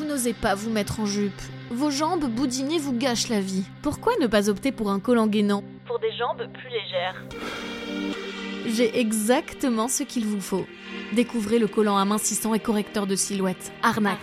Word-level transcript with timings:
Vous 0.00 0.06
n'osez 0.06 0.32
pas 0.32 0.54
vous 0.54 0.70
mettre 0.70 1.00
en 1.00 1.04
jupe. 1.04 1.42
Vos 1.70 1.90
jambes 1.90 2.24
boudinées 2.24 2.78
vous 2.78 2.94
gâchent 2.94 3.28
la 3.28 3.42
vie. 3.42 3.64
Pourquoi 3.82 4.14
ne 4.18 4.26
pas 4.26 4.48
opter 4.48 4.72
pour 4.72 4.90
un 4.90 4.98
collant 4.98 5.26
gainant 5.26 5.62
Pour 5.86 5.98
des 5.98 6.10
jambes 6.16 6.42
plus 6.54 6.70
légères. 6.70 7.22
J'ai 8.66 8.98
exactement 8.98 9.88
ce 9.88 10.02
qu'il 10.02 10.24
vous 10.24 10.40
faut. 10.40 10.64
Découvrez 11.12 11.58
le 11.58 11.68
collant 11.68 11.98
amincissant 11.98 12.54
et 12.54 12.60
correcteur 12.60 13.06
de 13.06 13.14
silhouette, 13.14 13.72
Arnac. 13.82 14.18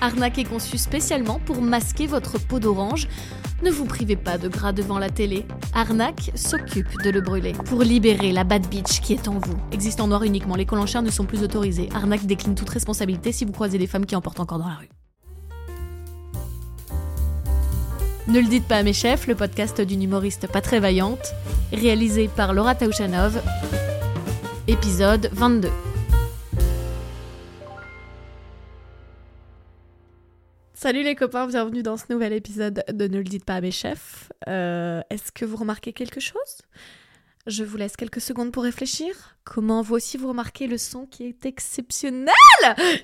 Arnac 0.00 0.38
est 0.38 0.44
conçu 0.44 0.78
spécialement 0.78 1.38
pour 1.44 1.60
masquer 1.60 2.06
votre 2.06 2.38
peau 2.38 2.58
d'orange. 2.58 3.06
Ne 3.62 3.70
vous 3.70 3.84
privez 3.84 4.16
pas 4.16 4.38
de 4.38 4.48
gras 4.48 4.72
devant 4.72 4.98
la 4.98 5.10
télé. 5.10 5.44
Arnac 5.74 6.30
s'occupe 6.34 7.02
de 7.02 7.10
le 7.10 7.20
brûler 7.20 7.52
pour 7.66 7.82
libérer 7.82 8.32
la 8.32 8.44
bad 8.44 8.66
bitch 8.68 9.00
qui 9.00 9.12
est 9.12 9.28
en 9.28 9.38
vous. 9.38 9.56
Existe 9.72 10.00
en 10.00 10.08
noir 10.08 10.22
uniquement, 10.22 10.56
les 10.56 10.64
collants 10.64 10.86
chers 10.86 11.02
ne 11.02 11.10
sont 11.10 11.26
plus 11.26 11.42
autorisés. 11.42 11.90
Arnac 11.94 12.24
décline 12.24 12.54
toute 12.54 12.70
responsabilité 12.70 13.32
si 13.32 13.44
vous 13.44 13.52
croisez 13.52 13.76
des 13.76 13.86
femmes 13.86 14.06
qui 14.06 14.16
en 14.16 14.22
portent 14.22 14.40
encore 14.40 14.58
dans 14.58 14.68
la 14.68 14.76
rue. 14.76 14.88
Ne 18.28 18.40
le 18.40 18.46
dites 18.46 18.64
pas 18.64 18.76
à 18.76 18.82
mes 18.82 18.92
chefs, 18.92 19.26
le 19.26 19.34
podcast 19.34 19.80
d'une 19.80 20.02
humoriste 20.02 20.46
pas 20.46 20.60
très 20.60 20.78
vaillante, 20.78 21.34
réalisé 21.72 22.28
par 22.28 22.54
Laura 22.54 22.74
Taouchanov, 22.74 23.42
épisode 24.68 25.30
22. 25.32 25.68
Salut 30.82 31.02
les 31.02 31.14
copains, 31.14 31.46
bienvenue 31.46 31.82
dans 31.82 31.98
ce 31.98 32.04
nouvel 32.08 32.32
épisode 32.32 32.82
de 32.90 33.06
Ne 33.06 33.18
le 33.18 33.24
dites 33.24 33.44
pas 33.44 33.56
à 33.56 33.60
mes 33.60 33.70
chefs. 33.70 34.32
Euh, 34.48 35.02
Est-ce 35.10 35.30
que 35.30 35.44
vous 35.44 35.58
remarquez 35.58 35.92
quelque 35.92 36.20
chose? 36.20 36.62
Je 37.46 37.64
vous 37.64 37.76
laisse 37.76 37.96
quelques 37.98 38.22
secondes 38.22 38.50
pour 38.50 38.62
réfléchir. 38.62 39.36
Comment 39.44 39.82
vous 39.82 39.96
aussi 39.96 40.16
vous 40.16 40.28
remarquez 40.28 40.66
le 40.66 40.78
son 40.78 41.04
qui 41.04 41.24
est 41.24 41.44
exceptionnel? 41.44 42.32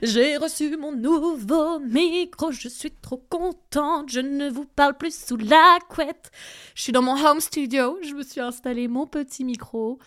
J'ai 0.02 0.39
reçu 0.39 0.75
mon 0.79 0.93
nouveau 0.93 1.79
micro, 1.80 2.51
je 2.51 2.69
suis 2.71 2.93
trop 2.93 3.23
contente, 3.29 4.09
je 4.09 4.21
ne 4.21 4.49
vous 4.49 4.65
parle 4.65 4.97
plus 4.97 5.15
sous 5.15 5.37
la 5.37 5.79
couette. 5.90 6.30
Je 6.74 6.80
suis 6.80 6.93
dans 6.93 7.02
mon 7.02 7.23
home 7.23 7.40
studio, 7.40 7.99
je 8.02 8.15
me 8.15 8.23
suis 8.23 8.40
installé 8.40 8.88
mon 8.88 9.07
petit 9.07 9.45
micro 9.45 9.99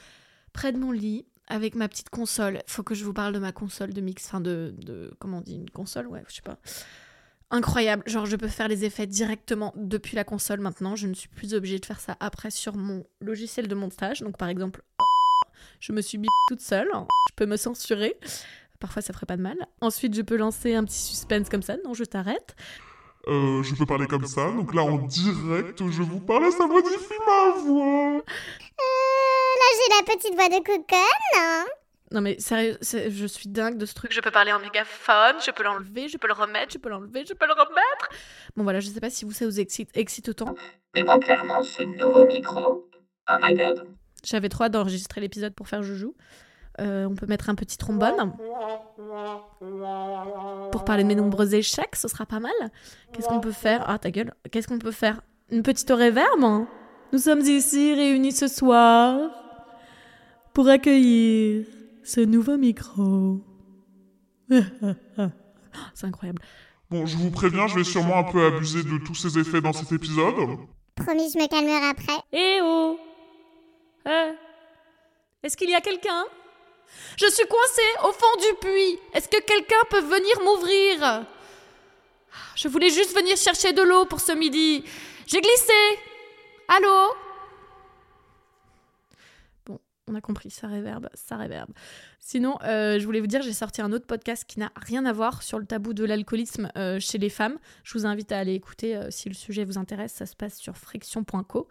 près 0.53 0.71
de 0.71 0.79
mon 0.79 0.91
lit 0.91 1.27
avec 1.45 1.75
ma 1.75 1.87
petite 1.87 2.09
console. 2.09 2.63
Faut 2.65 2.81
que 2.81 2.95
je 2.95 3.05
vous 3.05 3.13
parle 3.13 3.33
de 3.33 3.39
ma 3.39 3.51
console 3.51 3.93
de 3.93 4.01
mix, 4.01 4.25
enfin 4.25 4.41
de, 4.41 4.73
de 4.79 5.13
comment 5.19 5.37
on 5.37 5.41
dit, 5.41 5.53
une 5.53 5.69
console, 5.69 6.07
ouais, 6.07 6.23
je 6.29 6.33
sais 6.33 6.41
pas 6.41 6.57
incroyable. 7.51 8.03
Genre, 8.05 8.25
je 8.25 8.35
peux 8.35 8.47
faire 8.47 8.67
les 8.67 8.85
effets 8.85 9.07
directement 9.07 9.73
depuis 9.75 10.15
la 10.15 10.23
console 10.23 10.59
maintenant. 10.59 10.95
Je 10.95 11.07
ne 11.07 11.13
suis 11.13 11.29
plus 11.29 11.53
obligée 11.53 11.79
de 11.79 11.85
faire 11.85 11.99
ça 11.99 12.17
après 12.19 12.51
sur 12.51 12.75
mon 12.75 13.05
logiciel 13.21 13.67
de 13.67 13.75
montage. 13.75 14.21
Donc, 14.21 14.37
par 14.37 14.49
exemple, 14.49 14.81
je 15.79 15.91
me 15.91 16.01
suis 16.01 16.17
bip 16.17 16.29
toute 16.47 16.61
seule. 16.61 16.89
Je 17.29 17.35
peux 17.35 17.45
me 17.45 17.57
censurer. 17.57 18.15
Parfois, 18.79 19.01
ça 19.01 19.13
ferait 19.13 19.25
pas 19.25 19.37
de 19.37 19.41
mal. 19.41 19.57
Ensuite, 19.81 20.15
je 20.15 20.21
peux 20.21 20.37
lancer 20.37 20.73
un 20.73 20.83
petit 20.83 20.99
suspense 20.99 21.49
comme 21.49 21.63
ça. 21.63 21.75
Non, 21.83 21.93
je 21.93 22.05
t'arrête. 22.05 22.55
Euh, 23.27 23.61
je 23.63 23.75
peux 23.75 23.85
parler 23.85 24.07
comme 24.07 24.25
ça, 24.25 24.49
donc 24.49 24.73
là 24.73 24.81
en 24.81 24.97
direct, 24.97 25.83
je 25.89 26.01
vous 26.01 26.21
parle, 26.21 26.51
ça 26.53 26.65
modifie 26.65 27.19
ma 27.27 27.51
voix. 27.61 28.15
Euh, 28.15 28.21
là, 29.59 29.65
j'ai 29.75 29.89
la 29.97 30.15
petite 30.15 30.35
voix 30.35 30.47
de 30.47 30.63
coconne. 30.63 31.69
Non 32.11 32.21
mais 32.21 32.39
sérieux, 32.39 32.77
je 32.81 33.25
suis 33.27 33.49
dingue 33.49 33.77
de 33.77 33.85
ce 33.85 33.93
truc. 33.93 34.11
Je 34.11 34.19
peux 34.19 34.31
parler 34.31 34.51
en 34.51 34.59
mégaphone, 34.59 35.35
je 35.45 35.51
peux 35.51 35.63
l'enlever, 35.63 36.07
je 36.07 36.17
peux 36.17 36.27
le 36.27 36.33
remettre, 36.33 36.73
je 36.73 36.79
peux 36.79 36.89
l'enlever, 36.89 37.23
je 37.27 37.33
peux 37.33 37.45
le 37.45 37.53
remettre. 37.53 38.09
Bon 38.55 38.63
voilà, 38.63 38.79
je 38.79 38.89
sais 38.89 38.99
pas 38.99 39.11
si 39.11 39.25
vous 39.25 39.31
ça 39.31 39.45
vous 39.45 39.59
excite, 39.59 39.89
excite 39.95 40.29
autant. 40.29 40.55
Mais 40.95 41.03
moi, 41.03 41.19
clairement, 41.19 41.61
ce 41.61 41.83
nouveau 41.83 42.25
micro, 42.25 42.89
oh 43.29 43.35
my 43.41 43.53
god. 43.53 43.85
J'avais 44.23 44.49
trop 44.49 44.63
hâte 44.63 44.71
d'enregistrer 44.71 45.21
l'épisode 45.21 45.53
pour 45.53 45.67
faire 45.67 45.83
joujou. 45.83 46.15
Euh, 46.79 47.05
on 47.05 47.15
peut 47.15 47.27
mettre 47.27 47.49
un 47.49 47.55
petit 47.55 47.77
trombone. 47.77 48.33
Pour 50.71 50.85
parler 50.85 51.03
de 51.03 51.07
mes 51.07 51.15
nombreux 51.15 51.53
échecs, 51.53 51.95
ce 51.95 52.07
sera 52.07 52.25
pas 52.25 52.39
mal. 52.39 52.51
Qu'est-ce 53.13 53.27
qu'on 53.27 53.39
peut 53.39 53.51
faire? 53.51 53.83
Ah 53.87 53.99
ta 53.99 54.09
gueule. 54.09 54.33
Qu'est-ce 54.51 54.67
qu'on 54.67 54.79
peut 54.79 54.91
faire? 54.91 55.21
Une 55.51 55.61
petite 55.61 55.89
réverbe 55.91 56.65
Nous 57.11 57.19
sommes 57.19 57.41
ici 57.41 57.93
réunis 57.93 58.31
ce 58.31 58.47
soir 58.47 59.29
pour 60.53 60.69
accueillir 60.69 61.65
ce 62.03 62.21
nouveau 62.21 62.57
micro. 62.57 63.41
C'est 64.49 66.07
incroyable. 66.07 66.41
Bon, 66.89 67.05
je 67.05 67.15
vous 67.17 67.29
préviens, 67.29 67.67
je 67.67 67.75
vais 67.75 67.83
sûrement 67.83 68.17
un 68.17 68.23
peu 68.23 68.45
abuser 68.45 68.81
de 68.83 68.97
tous 69.05 69.13
ces 69.15 69.37
effets 69.37 69.61
dans 69.61 69.73
cet 69.73 69.91
épisode. 69.91 70.35
Promis, 70.95 71.31
je 71.31 71.37
me 71.37 71.47
calmerai 71.47 71.87
après. 71.87 72.17
Eh 72.33 72.59
oh 72.63 72.97
Euh, 74.07 74.31
Est-ce 75.43 75.55
qu'il 75.55 75.69
y 75.69 75.75
a 75.75 75.81
quelqu'un? 75.81 76.25
Je 77.17 77.27
suis 77.29 77.45
coincée 77.47 78.07
au 78.07 78.11
fond 78.11 78.39
du 78.41 78.55
puits. 78.67 78.99
Est-ce 79.13 79.27
que 79.29 79.39
quelqu'un 79.43 79.75
peut 79.91 80.01
venir 80.01 80.39
m'ouvrir? 80.43 81.25
Je 82.55 82.67
voulais 82.67 82.89
juste 82.89 83.15
venir 83.15 83.37
chercher 83.37 83.71
de 83.73 83.83
l'eau 83.83 84.05
pour 84.05 84.19
ce 84.19 84.31
midi. 84.31 84.83
J'ai 85.27 85.39
glissé. 85.41 85.73
Allô? 86.67 87.13
On 90.09 90.15
a 90.15 90.21
compris, 90.21 90.49
ça 90.49 90.67
réverbe, 90.67 91.09
ça 91.13 91.37
réverbe. 91.37 91.69
Sinon, 92.19 92.57
euh, 92.63 92.99
je 92.99 93.05
voulais 93.05 93.21
vous 93.21 93.27
dire, 93.27 93.41
j'ai 93.41 93.53
sorti 93.53 93.81
un 93.81 93.91
autre 93.91 94.07
podcast 94.07 94.43
qui 94.47 94.59
n'a 94.59 94.71
rien 94.75 95.05
à 95.05 95.13
voir 95.13 95.43
sur 95.43 95.59
le 95.59 95.65
tabou 95.65 95.93
de 95.93 96.03
l'alcoolisme 96.03 96.69
euh, 96.77 96.99
chez 96.99 97.17
les 97.17 97.29
femmes. 97.29 97.57
Je 97.83 97.97
vous 97.97 98.05
invite 98.05 98.31
à 98.31 98.39
aller 98.39 98.53
écouter 98.53 98.95
euh, 98.95 99.07
si 99.11 99.29
le 99.29 99.35
sujet 99.35 99.63
vous 99.63 99.77
intéresse. 99.77 100.13
Ça 100.13 100.25
se 100.25 100.35
passe 100.35 100.57
sur 100.57 100.75
friction.co. 100.75 101.67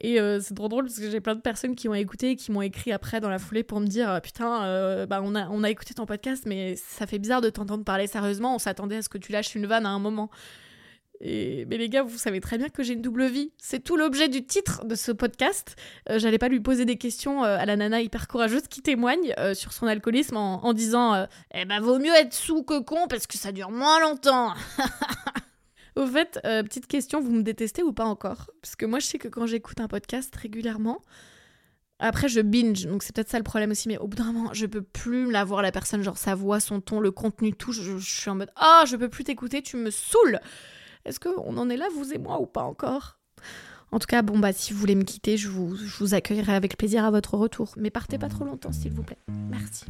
Et 0.00 0.18
c'est 0.40 0.54
trop 0.54 0.68
drôle 0.68 0.84
parce 0.84 1.00
que 1.00 1.10
j'ai 1.10 1.20
plein 1.20 1.34
de 1.34 1.40
personnes 1.40 1.74
qui 1.74 1.88
ont 1.88 1.94
écouté 1.94 2.30
et 2.30 2.36
qui 2.36 2.52
m'ont 2.52 2.62
écrit 2.62 2.92
après 2.92 3.18
dans 3.18 3.28
la 3.28 3.40
foulée 3.40 3.64
pour 3.64 3.80
me 3.80 3.86
dire 3.88 4.20
Putain, 4.22 5.06
bah, 5.06 5.20
on 5.24 5.64
a 5.64 5.70
écouté 5.70 5.92
ton 5.92 6.06
podcast, 6.06 6.44
mais 6.46 6.76
ça 6.76 7.04
fait 7.08 7.18
bizarre 7.18 7.40
de 7.40 7.50
t'entendre 7.50 7.82
parler 7.82 8.06
sérieusement. 8.06 8.54
On 8.54 8.60
s'attendait 8.60 8.98
à 8.98 9.02
ce 9.02 9.08
que 9.08 9.18
tu 9.18 9.32
lâches 9.32 9.56
une 9.56 9.66
vanne 9.66 9.86
à 9.86 9.88
un 9.88 9.98
moment. 9.98 10.30
Mais 11.20 11.76
les 11.76 11.88
gars, 11.88 12.02
vous 12.02 12.18
savez 12.18 12.40
très 12.40 12.58
bien 12.58 12.68
que 12.68 12.82
j'ai 12.82 12.94
une 12.94 13.02
double 13.02 13.26
vie. 13.26 13.52
C'est 13.58 13.82
tout 13.82 13.96
l'objet 13.96 14.28
du 14.28 14.44
titre 14.44 14.84
de 14.84 14.94
ce 14.94 15.10
podcast. 15.10 15.76
Euh, 16.10 16.18
J'allais 16.18 16.38
pas 16.38 16.48
lui 16.48 16.60
poser 16.60 16.84
des 16.84 16.96
questions 16.96 17.44
euh, 17.44 17.56
à 17.58 17.66
la 17.66 17.76
nana 17.76 18.00
hyper 18.00 18.28
courageuse 18.28 18.68
qui 18.68 18.82
témoigne 18.82 19.34
euh, 19.38 19.54
sur 19.54 19.72
son 19.72 19.86
alcoolisme 19.86 20.36
en, 20.36 20.72
disant 20.72 21.26
Eh 21.54 21.64
ben, 21.64 21.80
vaut 21.80 21.98
mieux 21.98 22.14
être 22.14 22.34
sous 22.34 22.62
que 22.62 22.80
con 22.80 23.08
parce 23.08 23.26
que 23.26 23.36
ça 23.36 23.52
dure 23.52 23.70
moins 23.70 24.00
longtemps. 24.00 24.54
Au 25.96 26.06
fait, 26.06 26.38
petite 26.44 26.86
question, 26.86 27.20
vous 27.20 27.32
me 27.32 27.42
détestez 27.42 27.82
ou 27.82 27.92
pas 27.92 28.04
encore? 28.04 28.50
Parce 28.62 28.76
que 28.76 28.86
moi, 28.86 29.00
je 29.00 29.06
sais 29.06 29.18
que 29.18 29.26
quand 29.26 29.46
j'écoute 29.46 29.80
un 29.80 29.88
podcast 29.88 30.34
régulièrement, 30.36 31.02
après 31.98 32.28
je 32.28 32.40
binge, 32.40 32.86
donc 32.86 33.02
c'est 33.02 33.12
peut-être 33.12 33.30
ça 33.30 33.38
le 33.38 33.42
problème 33.42 33.72
aussi, 33.72 33.88
mais 33.88 33.98
au 33.98 34.06
bout 34.06 34.16
d'un 34.16 34.32
moment, 34.32 34.50
je 34.52 34.66
peux 34.66 34.82
plus 34.82 35.32
la 35.32 35.44
voir 35.44 35.62
la 35.62 35.72
personne, 35.72 36.04
genre 36.04 36.16
sa 36.16 36.36
voix, 36.36 36.60
son 36.60 36.80
ton, 36.80 37.00
le 37.00 37.10
contenu, 37.10 37.52
tout. 37.52 37.72
Je, 37.72 37.98
suis 37.98 38.30
en 38.30 38.36
mode 38.36 38.52
Ah, 38.54 38.84
je 38.86 38.94
peux 38.94 39.08
plus 39.08 39.24
t'écouter, 39.24 39.60
tu 39.62 39.76
me 39.76 39.90
saoules 39.90 40.38
Est-ce 41.08 41.20
qu'on 41.20 41.56
en 41.56 41.70
est 41.70 41.78
là, 41.78 41.86
vous 41.96 42.12
et 42.12 42.18
moi, 42.18 42.38
ou 42.38 42.44
pas 42.44 42.64
encore? 42.64 43.16
En 43.92 43.98
tout 43.98 44.06
cas, 44.06 44.20
bon, 44.20 44.38
bah, 44.38 44.52
si 44.52 44.74
vous 44.74 44.78
voulez 44.78 44.94
me 44.94 45.04
quitter, 45.04 45.38
je 45.38 45.48
vous, 45.48 45.74
je 45.74 45.96
vous 46.00 46.12
accueillerai 46.12 46.54
avec 46.54 46.76
plaisir 46.76 47.02
à 47.06 47.10
votre 47.10 47.38
retour. 47.38 47.72
Mais 47.78 47.88
partez 47.88 48.18
pas 48.18 48.28
trop 48.28 48.44
longtemps, 48.44 48.72
s'il 48.72 48.92
vous 48.92 49.02
plaît. 49.02 49.16
Merci. 49.48 49.86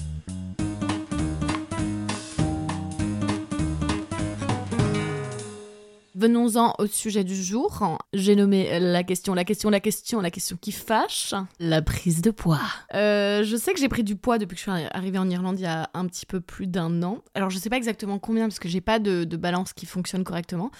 Venons-en 6.15 6.75
au 6.78 6.87
sujet 6.87 7.25
du 7.25 7.34
jour. 7.34 7.99
J'ai 8.12 8.37
nommé 8.37 8.78
la 8.78 9.03
question, 9.03 9.34
la 9.34 9.45
question, 9.45 9.71
la 9.71 9.81
question, 9.81 10.21
la 10.21 10.31
question 10.31 10.57
qui 10.61 10.71
fâche. 10.71 11.34
La 11.59 11.83
prise 11.83 12.23
de 12.23 12.31
poids. 12.31 12.61
Euh, 12.95 13.43
je 13.43 13.57
sais 13.57 13.73
que 13.73 13.81
j'ai 13.81 13.89
pris 13.89 14.05
du 14.05 14.15
poids 14.15 14.39
depuis 14.39 14.55
que 14.55 14.62
je 14.62 14.71
suis 14.71 14.87
arrivée 14.93 15.19
en 15.19 15.28
Irlande 15.28 15.59
il 15.59 15.62
y 15.62 15.67
a 15.67 15.91
un 15.95 16.07
petit 16.07 16.27
peu 16.27 16.41
plus 16.41 16.69
d'un 16.69 17.03
an. 17.03 17.23
Alors 17.34 17.51
je 17.51 17.59
sais 17.59 17.71
pas 17.71 17.77
exactement 17.77 18.19
combien 18.21 18.49
parce 18.49 18.59
que 18.59 18.69
j'ai 18.69 18.81
pas 18.81 18.99
de, 18.99 19.25
de 19.25 19.37
balance 19.37 19.73
qui 19.73 19.87
fonctionne 19.87 20.25
correctement. 20.25 20.73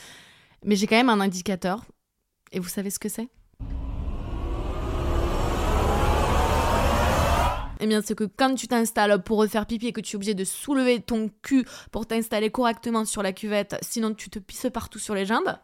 Mais 0.65 0.77
j'ai 0.77 0.87
quand 0.87 0.97
même 0.97 1.11
un 1.11 1.21
indicateur. 1.21 1.85
Et 2.53 2.61
vous 2.61 2.69
savez 2.69 2.91
ce 2.91 2.99
que 2.99 3.09
c'est? 3.09 3.29
Eh 7.81 7.87
bien, 7.87 8.03
c'est 8.03 8.15
que 8.15 8.25
quand 8.25 8.55
tu 8.55 8.69
t'installes 8.69 9.23
pour 9.23 9.39
refaire 9.39 9.67
pipi 9.67 9.89
et 9.89 9.93
que 9.93 10.01
tu 10.01 10.15
es 10.15 10.17
obligé 10.17 10.35
de 10.35 10.45
soulever 10.45 11.01
ton 11.01 11.31
cul 11.43 11.65
pour 11.91 12.07
t'installer 12.07 12.51
correctement 12.51 13.05
sur 13.05 13.23
la 13.23 13.33
cuvette, 13.33 13.77
sinon 13.83 14.15
tu 14.15 14.31
te 14.31 14.39
pisses 14.39 14.67
partout 14.73 14.99
sur 14.99 15.15
les 15.15 15.27
jambes, 15.27 15.55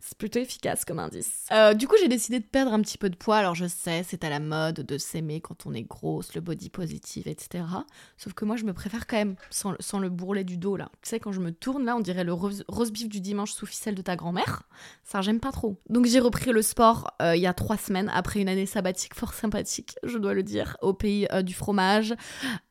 c'est 0.00 0.18
plutôt 0.18 0.38
efficace 0.38 0.84
comme 0.84 0.98
indice. 0.98 1.46
Euh, 1.52 1.74
du 1.74 1.86
coup, 1.86 1.94
j'ai 2.00 2.08
décidé 2.08 2.40
de 2.40 2.44
perdre 2.44 2.72
un 2.72 2.80
petit 2.80 2.98
peu 2.98 3.10
de 3.10 3.16
poids. 3.16 3.36
Alors, 3.36 3.54
je 3.54 3.66
sais, 3.66 4.04
c'est 4.06 4.24
à 4.24 4.30
la 4.30 4.40
mode 4.40 4.80
de 4.80 4.98
s'aimer 4.98 5.40
quand 5.40 5.66
on 5.66 5.74
est 5.74 5.82
grosse, 5.82 6.34
le 6.34 6.40
body 6.40 6.70
positive, 6.70 7.28
etc. 7.28 7.64
Sauf 8.16 8.32
que 8.32 8.44
moi, 8.44 8.56
je 8.56 8.64
me 8.64 8.72
préfère 8.72 9.06
quand 9.06 9.16
même 9.16 9.36
sans, 9.50 9.74
sans 9.80 9.98
le 9.98 10.08
bourrelet 10.08 10.44
du 10.44 10.56
dos, 10.56 10.76
là. 10.76 10.90
Tu 11.02 11.10
sais, 11.10 11.20
quand 11.20 11.32
je 11.32 11.40
me 11.40 11.52
tourne, 11.52 11.84
là, 11.84 11.96
on 11.96 12.00
dirait 12.00 12.24
le 12.24 12.32
rose, 12.32 12.64
rose 12.68 12.90
beef 12.90 13.08
du 13.08 13.20
dimanche 13.20 13.52
sous 13.52 13.66
ficelle 13.66 13.94
de 13.94 14.02
ta 14.02 14.16
grand-mère. 14.16 14.64
Ça, 15.04 15.20
j'aime 15.20 15.40
pas 15.40 15.52
trop. 15.52 15.80
Donc, 15.88 16.06
j'ai 16.06 16.20
repris 16.20 16.50
le 16.50 16.62
sport 16.62 17.14
euh, 17.22 17.36
il 17.36 17.42
y 17.42 17.46
a 17.46 17.54
trois 17.54 17.76
semaines, 17.76 18.10
après 18.12 18.40
une 18.40 18.48
année 18.48 18.66
sabbatique 18.66 19.14
fort 19.14 19.34
sympathique, 19.34 19.96
je 20.02 20.18
dois 20.18 20.34
le 20.34 20.42
dire, 20.42 20.76
au 20.82 20.92
pays 20.92 21.26
euh, 21.32 21.42
du 21.44 21.54
fromage, 21.54 22.14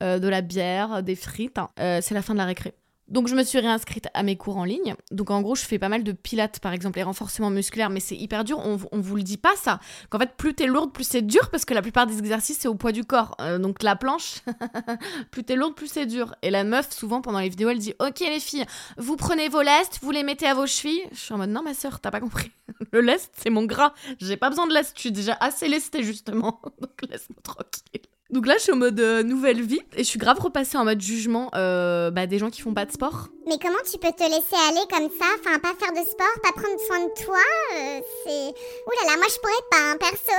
euh, 0.01 0.19
de 0.19 0.27
la 0.27 0.41
bière, 0.41 1.03
des 1.03 1.15
frites. 1.15 1.59
Euh, 1.79 1.99
c'est 2.01 2.13
la 2.13 2.21
fin 2.21 2.33
de 2.33 2.39
la 2.39 2.45
récré. 2.45 2.73
Donc 3.09 3.27
je 3.27 3.35
me 3.35 3.43
suis 3.43 3.59
réinscrite 3.59 4.07
à 4.13 4.23
mes 4.23 4.37
cours 4.37 4.57
en 4.57 4.63
ligne. 4.63 4.95
Donc 5.11 5.29
en 5.29 5.41
gros, 5.41 5.55
je 5.55 5.63
fais 5.63 5.77
pas 5.77 5.89
mal 5.89 6.03
de 6.03 6.11
pilates, 6.13 6.59
par 6.59 6.71
exemple, 6.71 6.97
les 6.97 7.03
renforcements 7.03 7.49
musculaires, 7.49 7.89
mais 7.89 7.99
c'est 7.99 8.15
hyper 8.15 8.43
dur. 8.43 8.59
On, 8.59 8.79
on 8.91 9.01
vous 9.01 9.15
le 9.17 9.23
dit 9.23 9.37
pas 9.37 9.55
ça. 9.55 9.79
Qu'en 10.09 10.19
fait, 10.19 10.35
plus 10.37 10.53
t'es 10.53 10.67
lourde, 10.67 10.93
plus 10.93 11.03
c'est 11.03 11.21
dur, 11.21 11.49
parce 11.51 11.65
que 11.65 11.73
la 11.73 11.81
plupart 11.81 12.07
des 12.07 12.17
exercices, 12.17 12.59
c'est 12.59 12.67
au 12.67 12.75
poids 12.75 12.93
du 12.93 13.03
corps. 13.03 13.35
Euh, 13.41 13.59
donc 13.59 13.83
la 13.83 13.95
planche, 13.95 14.39
plus 15.31 15.43
t'es 15.43 15.55
lourde, 15.55 15.75
plus 15.75 15.87
c'est 15.87 16.05
dur. 16.05 16.33
Et 16.41 16.49
la 16.49 16.63
meuf, 16.63 16.91
souvent, 16.91 17.21
pendant 17.21 17.39
les 17.39 17.49
vidéos, 17.49 17.69
elle 17.69 17.79
dit 17.79 17.93
Ok 17.99 18.21
les 18.21 18.39
filles, 18.39 18.65
vous 18.97 19.17
prenez 19.17 19.49
vos 19.49 19.61
lestes, 19.61 19.99
vous 20.01 20.11
les 20.11 20.23
mettez 20.23 20.47
à 20.47 20.53
vos 20.53 20.65
chevilles. 20.65 21.03
Je 21.11 21.19
suis 21.19 21.33
en 21.33 21.37
mode 21.37 21.49
Non, 21.49 21.61
ma 21.61 21.73
soeur, 21.73 21.99
t'as 21.99 22.11
pas 22.11 22.21
compris. 22.21 22.51
Le 22.93 23.01
lest, 23.01 23.31
c'est 23.37 23.49
mon 23.49 23.65
gras. 23.65 23.93
J'ai 24.19 24.37
pas 24.37 24.49
besoin 24.49 24.65
de 24.65 24.73
lest. 24.73 24.93
Je 24.95 25.01
suis 25.01 25.11
déjà 25.11 25.37
assez 25.39 25.67
lestée, 25.67 26.03
justement. 26.03 26.61
Donc 26.81 27.09
laisse-moi 27.09 27.41
tranquille. 27.43 28.12
Donc 28.33 28.47
là, 28.47 28.55
je 28.57 28.63
suis 28.63 28.71
en 28.71 28.77
mode 28.77 28.99
euh, 28.99 29.21
nouvelle 29.21 29.61
vie 29.61 29.81
et 29.95 29.99
je 29.99 30.09
suis 30.09 30.17
grave 30.17 30.39
repassée 30.39 30.75
en 30.75 30.85
mode 30.85 30.99
jugement 30.99 31.51
euh, 31.53 32.09
bah, 32.09 32.25
des 32.25 32.39
gens 32.39 32.49
qui 32.49 32.61
font 32.61 32.73
pas 32.73 32.83
de 32.83 32.91
sport. 32.91 33.27
Mais 33.45 33.59
comment 33.61 33.77
tu 33.85 33.99
peux 33.99 34.11
te 34.11 34.23
laisser 34.23 34.55
aller 34.69 34.81
comme 34.89 35.07
ça 35.07 35.27
Enfin, 35.39 35.59
pas 35.59 35.73
faire 35.79 35.91
de 35.91 36.03
sport, 36.03 36.41
pas 36.41 36.51
prendre 36.51 36.79
soin 36.87 36.99
de 37.01 37.23
toi 37.23 37.37
euh, 37.75 37.99
C'est. 38.25 38.47
Ouh 38.49 39.05
là 39.05 39.11
là, 39.11 39.17
moi 39.17 39.27
je 39.29 39.37
pourrais 39.37 39.53
pas, 39.69 39.91
un 39.91 39.97
perso. 39.97 40.31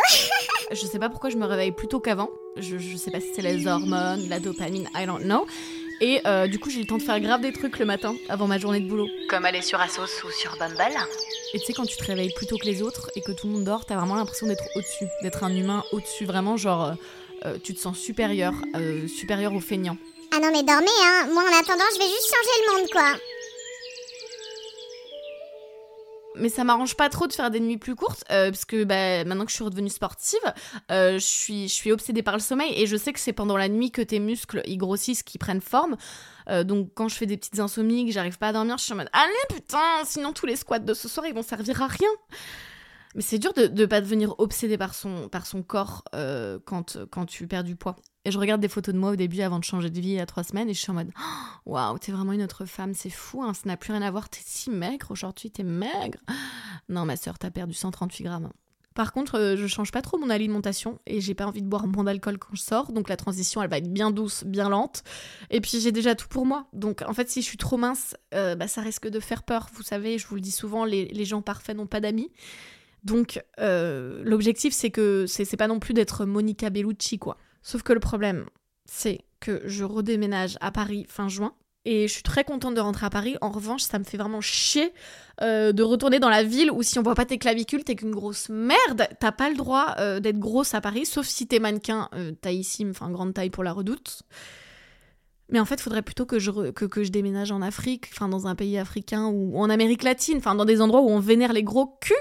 Je 0.72 0.86
sais 0.86 0.98
pas 0.98 1.08
pourquoi 1.08 1.30
je 1.30 1.36
me 1.36 1.46
réveille 1.46 1.70
plus 1.70 1.86
tôt 1.86 2.00
qu'avant. 2.00 2.30
Je, 2.56 2.78
je 2.78 2.96
sais 2.96 3.12
pas 3.12 3.20
si 3.20 3.28
c'est 3.32 3.42
les 3.42 3.68
hormones, 3.68 4.28
la 4.28 4.40
dopamine, 4.40 4.88
I 4.96 5.06
don't 5.06 5.22
know. 5.22 5.46
Et 6.00 6.20
euh, 6.26 6.48
du 6.48 6.58
coup, 6.58 6.70
j'ai 6.70 6.80
le 6.80 6.86
temps 6.86 6.98
de 6.98 7.02
faire 7.02 7.20
grave 7.20 7.42
des 7.42 7.52
trucs 7.52 7.78
le 7.78 7.84
matin 7.84 8.16
avant 8.28 8.48
ma 8.48 8.58
journée 8.58 8.80
de 8.80 8.88
boulot. 8.88 9.06
Comme 9.28 9.44
aller 9.44 9.62
sur 9.62 9.80
Asos 9.80 10.24
ou 10.24 10.30
sur 10.32 10.56
Bumble. 10.58 10.96
Et 11.52 11.60
tu 11.60 11.66
sais, 11.66 11.72
quand 11.72 11.86
tu 11.86 11.96
te 11.96 12.04
réveilles 12.04 12.32
plus 12.34 12.46
tôt 12.46 12.58
que 12.58 12.66
les 12.66 12.82
autres 12.82 13.12
et 13.14 13.20
que 13.20 13.30
tout 13.30 13.46
le 13.46 13.52
monde 13.52 13.64
dort, 13.64 13.84
t'as 13.86 13.94
vraiment 13.94 14.16
l'impression 14.16 14.48
d'être 14.48 14.64
au-dessus, 14.74 15.06
d'être 15.22 15.44
un 15.44 15.54
humain 15.54 15.84
au-dessus. 15.92 16.24
Vraiment, 16.24 16.56
genre, 16.56 16.96
euh, 17.46 17.58
tu 17.62 17.74
te 17.74 17.80
sens 17.80 17.98
supérieur, 17.98 18.54
euh, 18.76 19.06
supérieur 19.08 19.54
aux 19.54 19.60
feignants. 19.60 19.98
ah 20.32 20.40
non, 20.40 20.50
mais 20.52 20.62
dormez, 20.62 20.86
hein. 21.02 21.28
Moi 21.32 21.42
en 21.42 21.60
attendant, 21.60 21.84
je 21.94 21.98
vais 21.98 22.08
juste 22.08 22.28
changer 22.28 22.60
le 22.66 22.80
monde, 22.80 22.90
quoi. 22.90 23.12
Mais 26.36 26.48
ça 26.48 26.64
m'arrange 26.64 26.96
pas 26.96 27.08
trop 27.08 27.26
de 27.28 27.32
faire 27.32 27.50
des 27.50 27.60
nuits 27.60 27.76
plus 27.76 27.94
courtes, 27.94 28.24
euh, 28.32 28.50
parce 28.50 28.64
que 28.64 28.82
bah, 28.82 29.24
maintenant 29.24 29.44
que 29.44 29.50
je 29.50 29.56
suis 29.56 29.64
redevenue 29.64 29.88
sportive, 29.88 30.40
euh, 30.90 31.14
je, 31.14 31.24
suis, 31.24 31.68
je 31.68 31.74
suis 31.74 31.92
obsédée 31.92 32.22
par 32.22 32.34
le 32.34 32.40
sommeil 32.40 32.72
et 32.76 32.86
je 32.86 32.96
sais 32.96 33.12
que 33.12 33.20
c'est 33.20 33.32
pendant 33.32 33.56
la 33.56 33.68
nuit 33.68 33.92
que 33.92 34.02
tes 34.02 34.18
muscles 34.18 34.60
ils 34.66 34.76
grossissent, 34.76 35.22
qu'ils 35.22 35.38
prennent 35.38 35.60
forme. 35.60 35.96
Euh, 36.50 36.64
donc 36.64 36.88
quand 36.94 37.08
je 37.08 37.14
fais 37.14 37.26
des 37.26 37.36
petites 37.36 37.60
insomnies, 37.60 38.06
que 38.06 38.12
j'arrive 38.12 38.38
pas 38.38 38.48
à 38.48 38.52
dormir, 38.52 38.78
je 38.78 38.84
suis 38.84 38.92
en 38.92 38.96
mode 38.96 39.10
Allez 39.12 39.32
putain, 39.48 39.78
sinon 40.04 40.32
tous 40.32 40.46
les 40.46 40.56
squats 40.56 40.80
de 40.80 40.92
ce 40.92 41.08
soir 41.08 41.24
ils 41.26 41.34
vont 41.34 41.42
servir 41.42 41.82
à 41.82 41.86
rien. 41.86 42.10
Mais 43.14 43.22
c'est 43.22 43.38
dur 43.38 43.52
de 43.52 43.66
ne 43.68 43.86
pas 43.86 44.00
devenir 44.00 44.34
obsédé 44.38 44.76
par 44.76 44.94
son, 44.94 45.28
par 45.28 45.46
son 45.46 45.62
corps 45.62 46.04
euh, 46.14 46.58
quand, 46.64 46.98
quand 47.10 47.26
tu 47.26 47.46
perds 47.46 47.64
du 47.64 47.76
poids. 47.76 47.96
Et 48.24 48.30
je 48.30 48.38
regarde 48.38 48.60
des 48.60 48.68
photos 48.68 48.94
de 48.94 48.98
moi 48.98 49.10
au 49.10 49.16
début 49.16 49.40
avant 49.42 49.58
de 49.58 49.64
changer 49.64 49.90
de 49.90 50.00
vie 50.00 50.08
il 50.08 50.14
y 50.14 50.20
a 50.20 50.26
trois 50.26 50.44
semaines 50.44 50.68
et 50.68 50.74
je 50.74 50.80
suis 50.80 50.90
en 50.90 50.94
mode 50.94 51.10
Waouh, 51.66 51.98
t'es 51.98 52.10
vraiment 52.10 52.32
une 52.32 52.42
autre 52.42 52.64
femme, 52.64 52.94
c'est 52.94 53.10
fou, 53.10 53.42
hein, 53.42 53.54
ça 53.54 53.62
n'a 53.66 53.76
plus 53.76 53.92
rien 53.92 54.02
à 54.02 54.10
voir, 54.10 54.28
t'es 54.28 54.40
si 54.44 54.70
maigre 54.70 55.10
aujourd'hui, 55.10 55.50
t'es 55.50 55.62
maigre. 55.62 56.18
Non, 56.90 57.06
ma 57.06 57.16
soeur, 57.16 57.38
t'as 57.38 57.50
perdu 57.50 57.72
138 57.72 58.24
grammes. 58.24 58.50
Par 58.94 59.12
contre, 59.12 59.38
euh, 59.38 59.56
je 59.56 59.66
change 59.66 59.90
pas 59.90 60.02
trop 60.02 60.18
mon 60.18 60.28
alimentation 60.28 61.00
et 61.06 61.20
j'ai 61.20 61.34
pas 61.34 61.46
envie 61.46 61.62
de 61.62 61.66
boire 61.66 61.86
moins 61.86 62.04
d'alcool 62.04 62.38
quand 62.38 62.54
je 62.54 62.60
sors, 62.60 62.92
donc 62.92 63.08
la 63.08 63.16
transition 63.16 63.62
elle 63.62 63.70
va 63.70 63.78
être 63.78 63.92
bien 63.92 64.10
douce, 64.10 64.44
bien 64.44 64.68
lente. 64.68 65.02
Et 65.50 65.60
puis 65.60 65.80
j'ai 65.80 65.92
déjà 65.92 66.14
tout 66.14 66.28
pour 66.28 66.46
moi. 66.46 66.68
Donc 66.72 67.02
en 67.02 67.12
fait, 67.12 67.28
si 67.28 67.42
je 67.42 67.46
suis 67.46 67.56
trop 67.56 67.76
mince, 67.76 68.16
euh, 68.34 68.54
bah, 68.54 68.68
ça 68.68 68.82
risque 68.82 69.08
de 69.08 69.18
faire 69.18 69.42
peur. 69.42 69.68
Vous 69.74 69.82
savez, 69.82 70.18
je 70.18 70.26
vous 70.26 70.36
le 70.36 70.40
dis 70.40 70.52
souvent, 70.52 70.84
les, 70.84 71.06
les 71.06 71.24
gens 71.24 71.42
parfaits 71.42 71.76
n'ont 71.76 71.86
pas 71.86 72.00
d'amis. 72.00 72.30
Donc 73.04 73.42
euh, 73.60 74.22
l'objectif 74.24 74.72
c'est 74.72 74.90
que 74.90 75.26
c'est 75.26 75.56
pas 75.56 75.68
non 75.68 75.78
plus 75.78 75.94
d'être 75.94 76.24
Monica 76.24 76.70
Bellucci 76.70 77.18
quoi. 77.18 77.36
Sauf 77.62 77.82
que 77.82 77.92
le 77.92 78.00
problème 78.00 78.46
c'est 78.86 79.20
que 79.40 79.62
je 79.66 79.84
redéménage 79.84 80.56
à 80.60 80.72
Paris 80.72 81.06
fin 81.08 81.28
juin. 81.28 81.54
Et 81.86 82.08
je 82.08 82.14
suis 82.14 82.22
très 82.22 82.44
contente 82.44 82.74
de 82.74 82.80
rentrer 82.80 83.04
à 83.04 83.10
Paris. 83.10 83.36
En 83.42 83.50
revanche, 83.50 83.82
ça 83.82 83.98
me 83.98 84.04
fait 84.04 84.16
vraiment 84.16 84.40
chier 84.40 84.94
euh, 85.42 85.72
de 85.72 85.82
retourner 85.82 86.18
dans 86.18 86.30
la 86.30 86.42
ville 86.42 86.70
où 86.70 86.82
si 86.82 86.98
on 86.98 87.02
voit 87.02 87.14
pas 87.14 87.26
tes 87.26 87.36
clavicules, 87.36 87.84
t'es 87.84 87.94
qu'une 87.94 88.10
grosse 88.10 88.48
merde. 88.48 89.06
T'as 89.20 89.32
pas 89.32 89.50
le 89.50 89.54
droit 89.54 89.94
euh, 89.98 90.18
d'être 90.18 90.38
grosse 90.38 90.72
à 90.72 90.80
Paris, 90.80 91.04
sauf 91.04 91.26
si 91.26 91.46
t'es 91.46 91.58
mannequin 91.58 92.08
taillissime, 92.40 92.88
enfin 92.88 93.10
grande 93.10 93.34
taille 93.34 93.50
pour 93.50 93.64
la 93.64 93.72
redoute. 93.72 94.22
Mais 95.50 95.60
en 95.60 95.64
fait, 95.66 95.74
il 95.76 95.82
faudrait 95.82 96.02
plutôt 96.02 96.24
que 96.24 96.38
je, 96.38 96.50
re- 96.50 96.72
que, 96.72 96.84
que 96.86 97.04
je 97.04 97.10
déménage 97.10 97.52
en 97.52 97.60
Afrique, 97.60 98.08
enfin 98.12 98.28
dans 98.28 98.46
un 98.46 98.54
pays 98.54 98.78
africain 98.78 99.26
ou 99.26 99.58
en 99.58 99.68
Amérique 99.68 100.02
latine, 100.02 100.38
enfin 100.38 100.54
dans 100.54 100.64
des 100.64 100.80
endroits 100.80 101.02
où 101.02 101.10
on 101.10 101.20
vénère 101.20 101.52
les 101.52 101.62
gros 101.62 101.98
culs. 102.00 102.14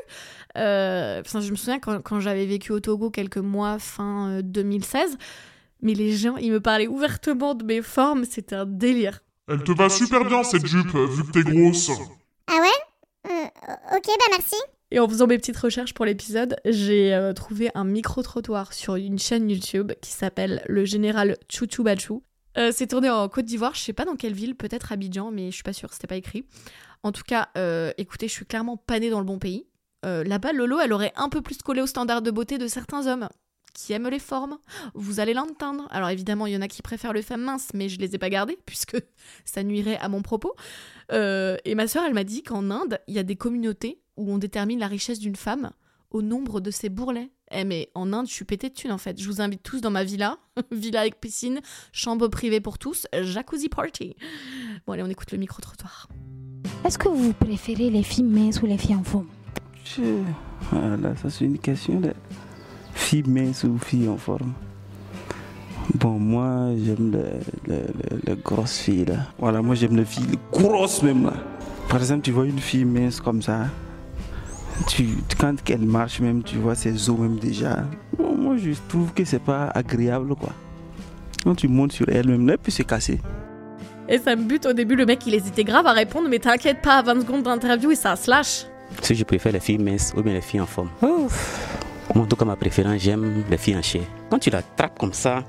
Euh, 0.57 1.21
enfin, 1.21 1.39
je 1.41 1.49
me 1.51 1.55
souviens 1.55 1.79
quand, 1.79 2.01
quand 2.01 2.19
j'avais 2.19 2.45
vécu 2.45 2.71
au 2.73 2.79
Togo 2.79 3.09
quelques 3.09 3.37
mois, 3.37 3.79
fin 3.79 4.29
euh, 4.29 4.41
2016, 4.43 5.17
mais 5.81 5.93
les 5.93 6.11
gens, 6.11 6.35
ils 6.37 6.51
me 6.51 6.59
parlaient 6.59 6.87
ouvertement 6.87 7.55
de 7.55 7.63
mes 7.63 7.81
formes, 7.81 8.25
c'était 8.25 8.55
un 8.55 8.65
délire. 8.65 9.21
Elle 9.47 9.63
te 9.63 9.71
va 9.71 9.89
super 9.89 10.25
bien 10.25 10.43
cette 10.43 10.65
jupe, 10.65 10.93
vu 10.95 11.23
que 11.23 11.31
t'es 11.31 11.43
grosse. 11.43 11.91
Ah 12.47 12.57
ouais? 12.61 13.31
Euh, 13.31 13.45
Ok, 13.97 14.05
bah 14.05 14.25
merci. 14.31 14.55
Et 14.91 14.99
en 14.99 15.07
faisant 15.07 15.27
mes 15.27 15.37
petites 15.37 15.57
recherches 15.57 15.93
pour 15.93 16.05
l'épisode, 16.05 16.55
j'ai 16.65 17.13
euh, 17.15 17.33
trouvé 17.33 17.71
un 17.73 17.83
micro-trottoir 17.83 18.73
sur 18.73 18.95
une 18.95 19.17
chaîne 19.17 19.49
YouTube 19.49 19.91
qui 20.01 20.11
s'appelle 20.11 20.61
Le 20.67 20.85
Général 20.85 21.37
Chouchou 21.49 21.83
Bachou. 21.83 22.21
Euh, 22.57 22.71
c'est 22.73 22.87
tourné 22.87 23.09
en 23.09 23.27
Côte 23.29 23.45
d'Ivoire, 23.45 23.73
je 23.75 23.81
sais 23.81 23.93
pas 23.93 24.05
dans 24.05 24.15
quelle 24.15 24.33
ville, 24.33 24.55
peut-être 24.55 24.91
Abidjan, 24.91 25.31
mais 25.31 25.47
je 25.47 25.55
suis 25.55 25.63
pas 25.63 25.73
sûre, 25.73 25.91
c'était 25.93 26.07
pas 26.07 26.15
écrit. 26.15 26.45
En 27.03 27.11
tout 27.11 27.23
cas, 27.25 27.49
euh, 27.57 27.91
écoutez, 27.97 28.27
je 28.27 28.33
suis 28.33 28.45
clairement 28.45 28.77
pas 28.77 28.99
née 28.99 29.09
dans 29.09 29.19
le 29.19 29.25
bon 29.25 29.39
pays. 29.39 29.65
Euh, 30.05 30.23
Là-bas, 30.23 30.53
Lolo, 30.53 30.79
elle 30.79 30.93
aurait 30.93 31.13
un 31.15 31.29
peu 31.29 31.41
plus 31.41 31.57
collé 31.59 31.81
aux 31.81 31.87
standards 31.87 32.21
de 32.21 32.31
beauté 32.31 32.57
de 32.57 32.67
certains 32.67 33.07
hommes 33.07 33.27
qui 33.73 33.91
aiment 33.93 34.09
les 34.09 34.19
formes. 34.19 34.59
Vous 34.93 35.19
allez 35.19 35.33
l'entendre. 35.33 35.87
Alors 35.89 36.09
évidemment, 36.09 36.45
il 36.45 36.53
y 36.53 36.57
en 36.57 36.61
a 36.61 36.67
qui 36.67 36.83
préfèrent 36.83 37.13
les 37.13 37.23
femmes 37.23 37.41
minces, 37.41 37.69
mais 37.73 37.89
je 37.89 37.99
les 37.99 38.13
ai 38.13 38.17
pas 38.19 38.29
gardées 38.29 38.59
puisque 38.65 38.97
ça 39.45 39.63
nuirait 39.63 39.97
à 39.97 40.09
mon 40.09 40.21
propos. 40.21 40.53
Et 41.09 41.75
ma 41.75 41.87
sœur, 41.87 42.03
elle 42.05 42.13
m'a 42.13 42.23
dit 42.23 42.43
qu'en 42.43 42.69
Inde, 42.69 42.99
il 43.07 43.15
y 43.15 43.19
a 43.19 43.23
des 43.23 43.35
communautés 43.35 43.99
où 44.15 44.31
on 44.31 44.37
détermine 44.37 44.79
la 44.79 44.87
richesse 44.87 45.19
d'une 45.19 45.35
femme 45.35 45.71
au 46.13 46.21
nombre 46.21 46.61
de 46.61 46.71
ses 46.71 46.89
bourrelets. 46.89 47.29
Eh 47.55 47.65
mais 47.65 47.89
en 47.93 48.13
Inde, 48.13 48.27
je 48.27 48.33
suis 48.33 48.45
pété 48.45 48.69
de 48.69 48.73
thunes 48.73 48.91
en 48.91 48.97
fait. 48.97 49.19
Je 49.21 49.27
vous 49.27 49.41
invite 49.41 49.61
tous 49.61 49.81
dans 49.81 49.91
ma 49.91 50.03
villa, 50.03 50.37
villa 50.71 51.01
avec 51.01 51.19
piscine, 51.19 51.59
chambre 51.91 52.27
privée 52.27 52.61
pour 52.61 52.77
tous, 52.79 53.05
jacuzzi 53.21 53.69
party. 53.69 54.15
Bon 54.87 54.93
allez, 54.93 55.03
on 55.03 55.09
écoute 55.09 55.31
le 55.31 55.37
micro-trottoir. 55.37 56.07
Est-ce 56.85 56.97
que 56.97 57.09
vous 57.09 57.33
préférez 57.33 57.89
les 57.89 58.03
filles 58.03 58.23
minces 58.23 58.61
ou 58.61 58.65
les 58.65 58.77
filles 58.77 58.95
en 58.95 59.03
forme? 59.03 59.27
Je- 59.85 60.01
Voilà, 60.71 61.15
ça 61.17 61.29
c'est 61.29 61.45
une 61.45 61.59
question 61.59 61.99
de 61.99 62.13
fille 62.93 63.23
mince 63.27 63.63
ou 63.65 63.77
fille 63.77 64.07
en 64.07 64.17
forme. 64.17 64.53
Bon, 65.95 66.17
moi 66.17 66.69
j'aime 66.83 67.11
les, 67.11 67.73
les- 67.75 67.81
les- 67.81 68.21
les 68.25 68.35
grosses 68.41 68.77
filles 68.79 69.05
là. 69.05 69.27
Voilà, 69.37 69.61
moi 69.61 69.75
j'aime 69.75 69.95
les 69.97 70.05
filles 70.05 70.37
grosses 70.51 71.03
même 71.03 71.25
là. 71.25 71.33
Par 71.89 71.99
exemple, 71.99 72.21
tu 72.21 72.31
vois 72.31 72.45
une 72.47 72.59
fille 72.59 72.85
mince 72.85 73.19
comme 73.19 73.41
ça. 73.41 73.67
Tu, 74.87 75.07
quand 75.39 75.55
elle 75.69 75.79
marche 75.79 76.19
même, 76.19 76.43
tu 76.43 76.57
vois 76.57 76.75
ses 76.75 77.09
os 77.09 77.17
même 77.17 77.37
déjà. 77.37 77.83
Bon, 78.17 78.35
moi 78.35 78.57
je 78.57 78.71
trouve 78.89 79.13
que 79.13 79.23
c'est 79.23 79.41
pas 79.41 79.71
agréable 79.73 80.35
quoi. 80.35 80.49
Quand 81.43 81.55
tu 81.55 81.67
montes 81.67 81.91
sur 81.91 82.07
elle 82.09 82.27
même, 82.27 82.47
là, 82.47 82.53
elle 82.53 82.59
peut 82.59 82.71
se 82.71 82.83
casser. 82.83 83.19
Et 84.09 84.17
ça 84.17 84.35
me 84.35 84.43
bute 84.43 84.65
au 84.65 84.73
début, 84.73 84.95
le 84.95 85.05
mec 85.05 85.25
il 85.25 85.33
hésitait 85.33 85.63
grave 85.63 85.85
à 85.87 85.93
répondre, 85.93 86.27
mais 86.29 86.39
t'inquiète 86.39 86.81
pas, 86.81 87.01
20 87.01 87.21
secondes 87.21 87.43
d'interview 87.43 87.91
et 87.91 87.95
ça 87.95 88.15
se 88.15 88.29
lâche. 88.29 88.65
Si 89.01 89.15
je 89.15 89.23
préfère 89.23 89.51
les 89.51 89.59
filles 89.59 89.77
minces 89.77 90.13
ou 90.15 90.21
bien 90.21 90.33
les 90.33 90.41
filles 90.41 90.61
en 90.61 90.65
forme. 90.65 90.89
Ouf. 91.01 91.79
Moi, 92.13 92.25
en 92.25 92.27
tout 92.27 92.35
cas, 92.35 92.45
ma 92.45 92.55
préférence, 92.55 93.01
j'aime 93.01 93.43
les 93.49 93.57
filles 93.57 93.77
en 93.77 93.81
chair. 93.81 94.03
Quand 94.29 94.37
tu 94.37 94.49
l'attrapes 94.49 94.99
comme 94.99 95.13
ça, 95.13 95.43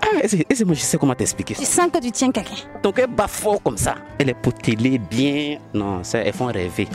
ah, 0.00 0.26
que 0.26 0.64
moi 0.64 0.74
je 0.74 0.80
sais 0.80 0.96
comment 0.96 1.14
t'expliquer 1.14 1.54
Tu 1.54 1.64
sens 1.64 1.90
que 1.92 1.98
tu 1.98 2.10
tiens 2.12 2.30
quelqu'un. 2.30 2.54
Donc 2.82 2.98
elle 2.98 3.08
bat 3.08 3.26
fort 3.26 3.62
comme 3.62 3.76
ça. 3.76 3.96
Elle 4.18 4.30
est 4.30 4.34
potelée 4.34 4.98
bien. 4.98 5.58
Non, 5.74 6.04
ça, 6.04 6.18
elles 6.18 6.32
font 6.32 6.46
rêver. 6.46 6.88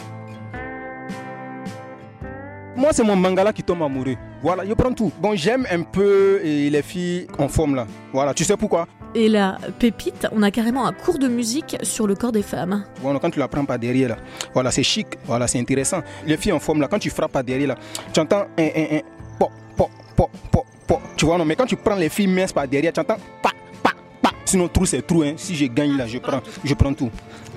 Moi, 2.83 2.91
c'est 2.91 3.03
mon 3.03 3.15
mangala 3.15 3.53
qui 3.53 3.63
tombe 3.63 3.81
amoureux. 3.81 4.17
Voilà, 4.41 4.65
je 4.65 4.73
prends 4.73 4.91
tout. 4.91 5.09
Bon, 5.21 5.33
j'aime 5.37 5.65
un 5.71 5.83
peu 5.83 6.41
eh, 6.43 6.69
les 6.69 6.81
filles 6.81 7.27
en 7.39 7.47
forme 7.47 7.75
là. 7.75 7.87
Voilà, 8.11 8.33
tu 8.33 8.43
sais 8.43 8.57
pourquoi? 8.57 8.89
Et 9.15 9.29
la 9.29 9.57
pépite, 9.79 10.27
on 10.33 10.43
a 10.43 10.51
carrément 10.51 10.85
un 10.85 10.91
cours 10.91 11.17
de 11.17 11.29
musique 11.29 11.77
sur 11.81 12.07
le 12.07 12.15
corps 12.15 12.33
des 12.33 12.41
femmes. 12.41 12.83
Voilà, 13.01 13.19
quand 13.19 13.29
tu 13.29 13.39
la 13.39 13.47
prends 13.47 13.63
par 13.63 13.79
derrière 13.79 14.09
là. 14.09 14.17
Voilà, 14.53 14.69
c'est 14.69 14.83
chic. 14.83 15.07
Voilà, 15.23 15.47
c'est 15.47 15.59
intéressant. 15.61 16.01
Les 16.25 16.35
filles 16.35 16.51
en 16.51 16.59
forme 16.59 16.81
là, 16.81 16.89
quand 16.89 16.99
tu 16.99 17.09
frappes 17.09 17.31
par 17.31 17.41
derrière 17.45 17.69
là, 17.69 17.75
tu 18.11 18.19
entends 18.19 18.47
un, 18.57 18.63
un, 18.63 18.97
un, 18.97 19.01
po, 19.39 19.49
po, 19.77 19.89
po, 20.17 20.29
po, 20.51 20.65
po. 20.85 20.99
Tu 21.15 21.25
vois, 21.25 21.37
non, 21.37 21.45
mais 21.45 21.55
quand 21.55 21.65
tu 21.65 21.77
prends 21.77 21.95
les 21.95 22.09
filles 22.09 22.27
minces 22.27 22.51
par 22.51 22.67
derrière, 22.67 22.91
tu 22.91 22.99
entends 22.99 23.15
pa, 23.41 23.51
pa, 23.81 23.91
pa. 24.21 24.31
Sinon, 24.43 24.67
trou, 24.67 24.85
c'est 24.85 25.07
trou. 25.07 25.21
Hein. 25.23 25.35
Si 25.37 25.55
je 25.55 25.67
gagne 25.67 25.95
là, 25.95 26.05
je 26.05 26.17
prends, 26.17 26.41
je 26.61 26.73
prends 26.73 26.93
tout. 26.93 27.09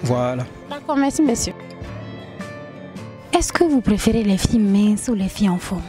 Voilà. 0.04 0.44
D'accord, 0.70 0.96
merci 0.96 1.20
monsieur. 1.20 1.52
Est-ce 3.32 3.52
que 3.52 3.64
vous 3.64 3.80
préférez 3.80 4.22
les 4.22 4.38
filles 4.38 4.58
minces 4.60 5.08
ou 5.08 5.14
les 5.14 5.28
filles 5.28 5.48
en 5.48 5.58
forme? 5.58 5.82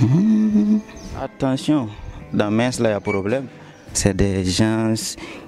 Hmm. 0.00 0.78
Attention, 1.20 1.88
dans 2.32 2.50
mince 2.50 2.80
là, 2.80 2.90
il 2.90 2.92
y 2.92 2.94
a 2.94 3.00
problème. 3.00 3.46
C'est 3.92 4.16
des 4.16 4.44
gens 4.44 4.94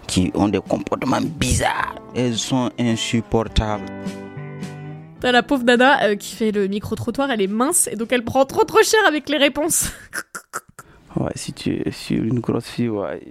qui 0.07 0.31
ont 0.35 0.49
des 0.49 0.61
comportements 0.61 1.21
bizarres. 1.21 1.95
Elles 2.15 2.37
sont 2.37 2.71
insupportables. 2.79 3.87
T'as 5.21 5.33
la 5.33 5.43
pauvre 5.43 5.65
Nana 5.65 6.05
euh, 6.05 6.17
qui 6.17 6.35
fait 6.37 6.53
le 6.53 6.67
micro-trottoir, 6.67 7.31
elle 7.31 7.41
est 7.41 7.47
mince 7.47 7.89
et 7.91 7.97
donc 7.97 8.13
elle 8.13 8.25
prend 8.25 8.45
trop 8.45 8.65
trop 8.65 8.83
cher 8.83 9.01
avec 9.07 9.29
les 9.29 9.39
réponses. 9.39 9.91
Ouais, 11.17 11.31
si 11.37 11.53
tu 11.53 11.71
es 11.71 11.93
sur 11.93 12.25
une 12.25 12.41
grosse 12.41 12.67
fille, 12.67 12.89
ouais. 12.89 13.23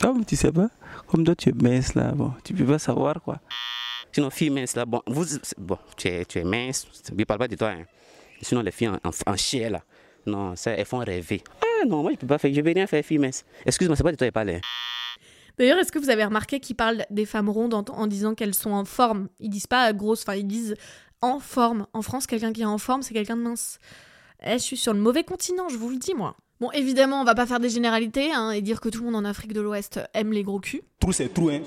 Comme 0.00 0.24
tu 0.24 0.34
sais 0.34 0.50
pas? 0.50 0.70
Comme 1.06 1.24
toi, 1.24 1.34
tu 1.34 1.50
es 1.50 1.52
mince 1.52 1.94
là, 1.94 2.12
bon, 2.12 2.32
tu 2.42 2.54
peux 2.54 2.64
pas 2.64 2.78
savoir 2.78 3.20
quoi. 3.20 3.36
Sinon, 4.16 4.30
fille 4.30 4.48
mince, 4.48 4.74
là, 4.76 4.86
bon, 4.86 5.02
vous, 5.06 5.26
bon 5.58 5.76
tu, 5.94 6.08
es, 6.08 6.24
tu 6.24 6.38
es 6.38 6.42
mince, 6.42 6.86
je 7.06 7.12
ne 7.12 7.24
parle 7.24 7.38
pas 7.38 7.48
de 7.48 7.54
toi. 7.54 7.68
Hein. 7.68 7.84
Sinon, 8.40 8.62
les 8.62 8.70
filles 8.70 8.88
en, 8.88 8.94
en, 9.04 9.10
en 9.26 9.36
chien, 9.36 9.68
là, 9.68 9.82
non, 10.24 10.56
ça, 10.56 10.70
elles 10.70 10.86
font 10.86 11.00
rêver. 11.00 11.44
Ah 11.60 11.84
non, 11.86 12.00
moi, 12.00 12.12
je 12.12 12.16
peux 12.16 12.26
pas 12.26 12.38
faire, 12.38 12.50
je 12.50 12.62
vais 12.62 12.72
rien 12.72 12.86
faire, 12.86 13.04
fille 13.04 13.18
mince. 13.18 13.44
Excuse-moi, 13.66 13.94
c'est 13.94 14.02
pas 14.02 14.12
de 14.12 14.16
toi, 14.16 14.26
elle 14.26 14.32
parle. 14.32 14.48
hein. 14.48 14.60
D'ailleurs, 15.58 15.76
est-ce 15.76 15.92
que 15.92 15.98
vous 15.98 16.08
avez 16.08 16.24
remarqué 16.24 16.60
qu'ils 16.60 16.76
parlent 16.76 17.04
des 17.10 17.26
femmes 17.26 17.50
rondes 17.50 17.74
en, 17.74 17.84
en 17.92 18.06
disant 18.06 18.34
qu'elles 18.34 18.54
sont 18.54 18.70
en 18.70 18.86
forme? 18.86 19.28
Ils 19.38 19.50
disent 19.50 19.66
pas 19.66 19.92
grosses, 19.92 20.22
enfin, 20.22 20.36
ils 20.36 20.46
disent 20.46 20.76
en 21.20 21.38
forme. 21.38 21.86
En 21.92 22.00
France, 22.00 22.26
quelqu'un 22.26 22.54
qui 22.54 22.62
est 22.62 22.64
en 22.64 22.78
forme, 22.78 23.02
c'est 23.02 23.12
quelqu'un 23.12 23.36
de 23.36 23.42
mince. 23.42 23.78
Eh, 24.42 24.52
je 24.52 24.62
suis 24.62 24.78
sur 24.78 24.94
le 24.94 24.98
mauvais 24.98 25.24
continent, 25.24 25.68
je 25.68 25.76
vous 25.76 25.90
le 25.90 25.98
dis, 25.98 26.14
moi. 26.14 26.38
Bon, 26.58 26.70
évidemment, 26.70 27.20
on 27.20 27.24
va 27.24 27.34
pas 27.34 27.44
faire 27.44 27.60
des 27.60 27.68
généralités 27.68 28.32
hein, 28.32 28.50
et 28.50 28.62
dire 28.62 28.80
que 28.80 28.88
tout 28.88 29.00
le 29.00 29.10
monde 29.10 29.16
en 29.16 29.28
Afrique 29.28 29.52
de 29.52 29.60
l'Ouest 29.60 30.00
aime 30.14 30.32
les 30.32 30.42
gros 30.42 30.58
culs. 30.58 30.80
Trou, 31.00 31.12
c'est 31.12 31.28
trou, 31.28 31.50
hein. 31.50 31.60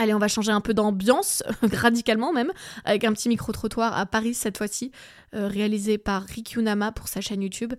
Allez, 0.00 0.14
on 0.14 0.18
va 0.20 0.28
changer 0.28 0.52
un 0.52 0.60
peu 0.60 0.74
d'ambiance, 0.74 1.42
radicalement 1.72 2.32
même, 2.32 2.52
avec 2.84 3.02
un 3.02 3.12
petit 3.12 3.28
micro-trottoir 3.28 3.98
à 3.98 4.06
Paris 4.06 4.32
cette 4.32 4.56
fois-ci, 4.56 4.92
euh, 5.34 5.48
réalisé 5.48 5.98
par 5.98 6.22
Rikyunama 6.22 6.92
pour 6.92 7.08
sa 7.08 7.20
chaîne 7.20 7.42
YouTube. 7.42 7.74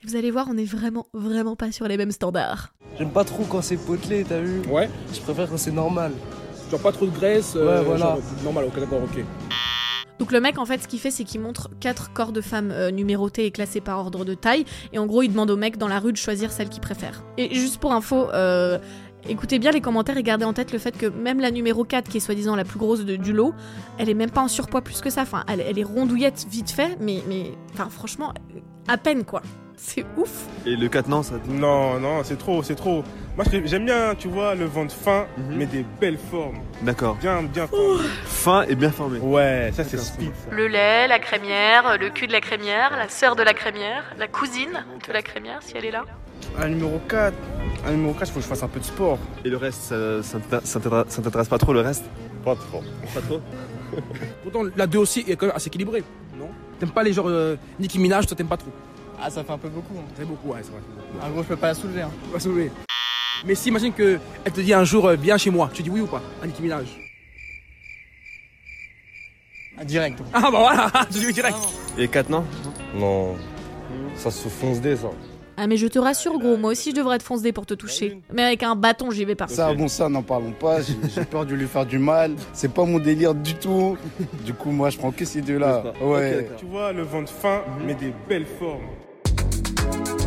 Et 0.00 0.06
vous 0.06 0.14
allez 0.14 0.30
voir, 0.30 0.46
on 0.48 0.56
est 0.56 0.64
vraiment, 0.64 1.08
vraiment 1.12 1.56
pas 1.56 1.72
sur 1.72 1.88
les 1.88 1.96
mêmes 1.96 2.12
standards. 2.12 2.72
J'aime 2.98 3.10
pas 3.10 3.24
trop 3.24 3.42
quand 3.42 3.62
c'est 3.62 3.78
potelé, 3.78 4.24
t'as 4.24 4.40
vu 4.40 4.62
Ouais. 4.70 4.88
Je 5.12 5.20
préfère 5.20 5.48
quand 5.50 5.58
c'est 5.58 5.72
normal. 5.72 6.12
Genre 6.70 6.80
pas 6.80 6.92
trop 6.92 7.06
de 7.06 7.10
graisse. 7.10 7.56
Ouais, 7.56 7.82
voilà. 7.82 7.98
genre 7.98 8.18
normal, 8.44 8.66
ok, 8.66 8.78
d'accord, 8.78 9.00
ok. 9.02 9.24
Donc 10.18 10.32
le 10.32 10.40
mec, 10.40 10.58
en 10.58 10.64
fait, 10.64 10.82
ce 10.82 10.88
qu'il 10.88 10.98
fait, 10.98 11.10
c'est 11.10 11.24
qu'il 11.24 11.40
montre 11.40 11.68
quatre 11.78 12.12
corps 12.12 12.32
de 12.32 12.40
femmes 12.40 12.70
euh, 12.70 12.90
numérotés 12.90 13.44
et 13.44 13.50
classés 13.50 13.80
par 13.80 13.98
ordre 13.98 14.24
de 14.24 14.34
taille. 14.34 14.64
Et 14.92 14.98
en 14.98 15.06
gros, 15.06 15.22
il 15.22 15.28
demande 15.28 15.50
au 15.50 15.56
mec 15.56 15.76
dans 15.76 15.88
la 15.88 15.98
rue 15.98 16.12
de 16.12 16.16
choisir 16.16 16.52
celle 16.52 16.68
qu'il 16.68 16.80
préfère. 16.80 17.22
Et 17.36 17.54
juste 17.54 17.78
pour 17.78 17.92
info, 17.92 18.30
euh, 18.32 18.78
écoutez 19.28 19.58
bien 19.58 19.70
les 19.70 19.80
commentaires 19.80 20.16
et 20.16 20.22
gardez 20.22 20.44
en 20.44 20.52
tête 20.52 20.72
le 20.72 20.78
fait 20.78 20.96
que 20.96 21.06
même 21.06 21.40
la 21.40 21.50
numéro 21.50 21.84
4, 21.84 22.08
qui 22.08 22.16
est 22.18 22.20
soi-disant 22.20 22.56
la 22.56 22.64
plus 22.64 22.78
grosse 22.78 23.04
de- 23.04 23.16
du 23.16 23.32
lot, 23.32 23.54
elle 23.98 24.08
est 24.08 24.14
même 24.14 24.30
pas 24.30 24.40
en 24.42 24.48
surpoids 24.48 24.82
plus 24.82 25.00
que 25.00 25.10
ça. 25.10 25.22
Enfin, 25.22 25.44
elle, 25.48 25.60
elle 25.60 25.78
est 25.78 25.84
rondouillette 25.84 26.46
vite 26.50 26.70
fait, 26.70 26.96
mais, 27.00 27.22
mais 27.28 27.52
enfin, 27.74 27.88
franchement, 27.90 28.32
à 28.88 28.96
peine 28.96 29.24
quoi. 29.24 29.42
C'est 29.78 30.06
ouf. 30.16 30.46
Et 30.64 30.74
le 30.74 30.88
4 30.88 31.06
non, 31.08 31.22
ça. 31.22 31.34
Non, 31.48 32.00
non, 32.00 32.22
c'est 32.24 32.38
trop, 32.38 32.62
c'est 32.62 32.74
trop. 32.76 33.04
Moi, 33.36 33.44
j'aime 33.66 33.84
bien, 33.84 34.14
tu 34.18 34.26
vois, 34.26 34.54
le 34.54 34.64
ventre 34.64 34.94
fin, 34.94 35.26
Mhm. 35.36 35.54
mais 35.54 35.66
des 35.66 35.84
belles 36.00 36.16
formes. 36.30 36.60
D'accord. 36.80 37.16
Bien, 37.16 37.42
bien 37.42 37.66
formé. 37.66 38.02
Fin 38.24 38.62
et 38.62 38.74
bien 38.74 38.90
formé. 38.90 39.18
Ouais, 39.18 39.70
ça, 39.74 39.84
c'est 39.84 39.98
speed. 39.98 40.30
ça. 40.34 40.54
Le 40.56 40.66
lait, 40.68 41.06
la 41.08 41.18
crémière, 41.18 41.98
le 42.00 42.08
cul 42.08 42.26
de 42.26 42.32
la 42.32 42.40
crémière, 42.40 42.96
la 42.96 43.10
sœur 43.10 43.36
de 43.36 43.42
la 43.42 43.52
crémière, 43.52 44.02
la 44.18 44.28
cousine 44.28 44.82
de 45.06 45.12
la 45.12 45.20
crémière, 45.20 45.58
si 45.60 45.74
elle 45.76 45.84
est 45.84 45.90
là. 45.90 46.04
Un 46.58 46.68
numéro 46.68 46.98
4. 47.08 47.34
Un 47.86 47.90
numéro 47.92 48.12
4, 48.14 48.28
il 48.28 48.32
faut 48.32 48.38
que 48.38 48.42
je 48.44 48.48
fasse 48.48 48.62
un 48.62 48.68
peu 48.68 48.80
de 48.80 48.84
sport. 48.84 49.18
Et 49.44 49.48
le 49.48 49.56
reste, 49.56 49.82
ça, 49.82 50.22
ça 50.22 50.38
t'intér- 50.38 51.04
ça 51.08 51.22
t'intéresse 51.22 51.48
pas 51.48 51.58
trop 51.58 51.72
le 51.72 51.80
reste? 51.80 52.04
Pas 52.44 52.54
trop. 52.56 52.82
Pas 53.14 53.20
trop? 53.20 53.40
Pourtant, 54.42 54.62
la 54.76 54.86
2 54.86 54.98
aussi 54.98 55.20
est 55.28 55.36
quand 55.36 55.46
même 55.46 55.56
assez 55.56 55.68
équilibrée, 55.68 56.02
non? 56.38 56.48
T'aimes 56.78 56.90
pas 56.90 57.02
les 57.02 57.12
genres 57.12 57.28
euh, 57.28 57.56
Nicki 57.78 57.98
Minaj, 57.98 58.26
toi 58.26 58.36
t'aimes 58.36 58.48
pas 58.48 58.56
trop? 58.56 58.70
Ah, 59.20 59.30
ça 59.30 59.42
fait 59.44 59.52
un 59.52 59.58
peu 59.58 59.68
beaucoup. 59.68 59.94
hein. 59.98 60.04
C'est 60.16 60.26
beaucoup, 60.26 60.48
ouais, 60.50 60.58
c'est 60.62 60.70
vrai. 60.70 60.80
En 61.22 61.30
gros, 61.30 61.42
je 61.42 61.48
peux 61.48 61.56
pas 61.56 61.68
la 61.68 61.74
soulever. 61.74 62.02
Hein. 62.02 62.10
On 62.28 62.32
va 62.32 62.40
soulever. 62.40 62.70
Mais 63.46 63.54
si, 63.54 63.68
imagine 63.68 63.92
que 63.92 64.18
elle 64.44 64.52
te 64.52 64.60
dit 64.60 64.74
un 64.74 64.84
jour, 64.84 65.06
euh, 65.06 65.16
viens 65.16 65.38
chez 65.38 65.50
moi, 65.50 65.70
tu 65.72 65.82
dis 65.82 65.90
oui 65.90 66.00
ou 66.00 66.06
pas 66.06 66.22
à 66.42 66.46
Nicki 66.46 66.62
Minaj? 66.62 66.86
Ah, 69.78 69.84
direct. 69.84 70.18
Ah 70.32 70.40
bah 70.50 70.50
voilà, 70.58 70.90
tu 71.12 71.18
dis 71.18 71.26
oui 71.26 71.32
direct. 71.32 71.56
Et 71.98 72.08
4 72.08 72.30
non? 72.30 72.44
Non, 72.94 73.36
ça 74.16 74.30
se 74.30 74.48
fonce 74.48 74.80
des 74.80 74.96
ça. 74.96 75.08
Ah 75.58 75.66
mais 75.66 75.76
je 75.78 75.86
te 75.86 75.98
rassure 75.98 76.38
gros, 76.38 76.56
moi 76.58 76.72
aussi 76.72 76.90
je 76.90 76.96
devrais 76.96 77.16
te 77.18 77.22
foncer 77.22 77.50
pour 77.52 77.64
te 77.64 77.72
toucher. 77.74 78.20
Mais 78.32 78.42
avec 78.42 78.62
un 78.62 78.76
bâton 78.76 79.10
j'y 79.10 79.24
vais 79.24 79.34
pas. 79.34 79.48
Ça, 79.48 79.72
bon, 79.72 79.88
ça, 79.88 80.08
n'en 80.08 80.22
parlons 80.22 80.52
pas. 80.52 80.78
J'ai 80.82 81.24
peur 81.24 81.46
de 81.46 81.54
lui 81.54 81.66
faire 81.66 81.86
du 81.86 81.98
mal. 81.98 82.32
C'est 82.52 82.72
pas 82.72 82.84
mon 82.84 82.98
délire 82.98 83.34
du 83.34 83.54
tout. 83.54 83.96
Du 84.44 84.52
coup, 84.52 84.70
moi, 84.70 84.90
je 84.90 84.98
prends 84.98 85.12
que 85.12 85.24
ces 85.24 85.40
deux-là. 85.40 85.82
N'est-ce 85.84 85.98
pas 85.98 86.04
Ouais. 86.06 86.50
Tu 86.58 86.66
vois, 86.66 86.92
le 86.92 87.02
ventre 87.04 87.32
fin, 87.32 87.62
mais 87.86 87.94
des 87.94 88.12
belles 88.28 88.46
formes. 88.58 88.82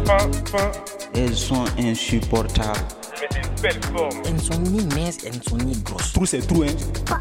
Fin, 0.06 0.18
fin, 0.58 0.72
Elles 1.14 1.36
sont 1.36 1.64
insupportables. 1.78 2.80
mais 3.22 3.28
des 3.42 3.62
belles 3.62 3.84
formes. 3.96 4.22
Elles 4.26 4.34
ne 4.34 4.40
sont 4.40 4.60
ni 4.62 4.84
minces, 4.96 5.18
elles 5.26 5.38
ne 5.38 5.44
sont 5.44 5.58
ni 5.58 5.78
grosses. 5.84 6.12
Trou, 6.14 6.26
c'est 6.26 6.40
trou, 6.40 6.64
hein. 6.64 7.16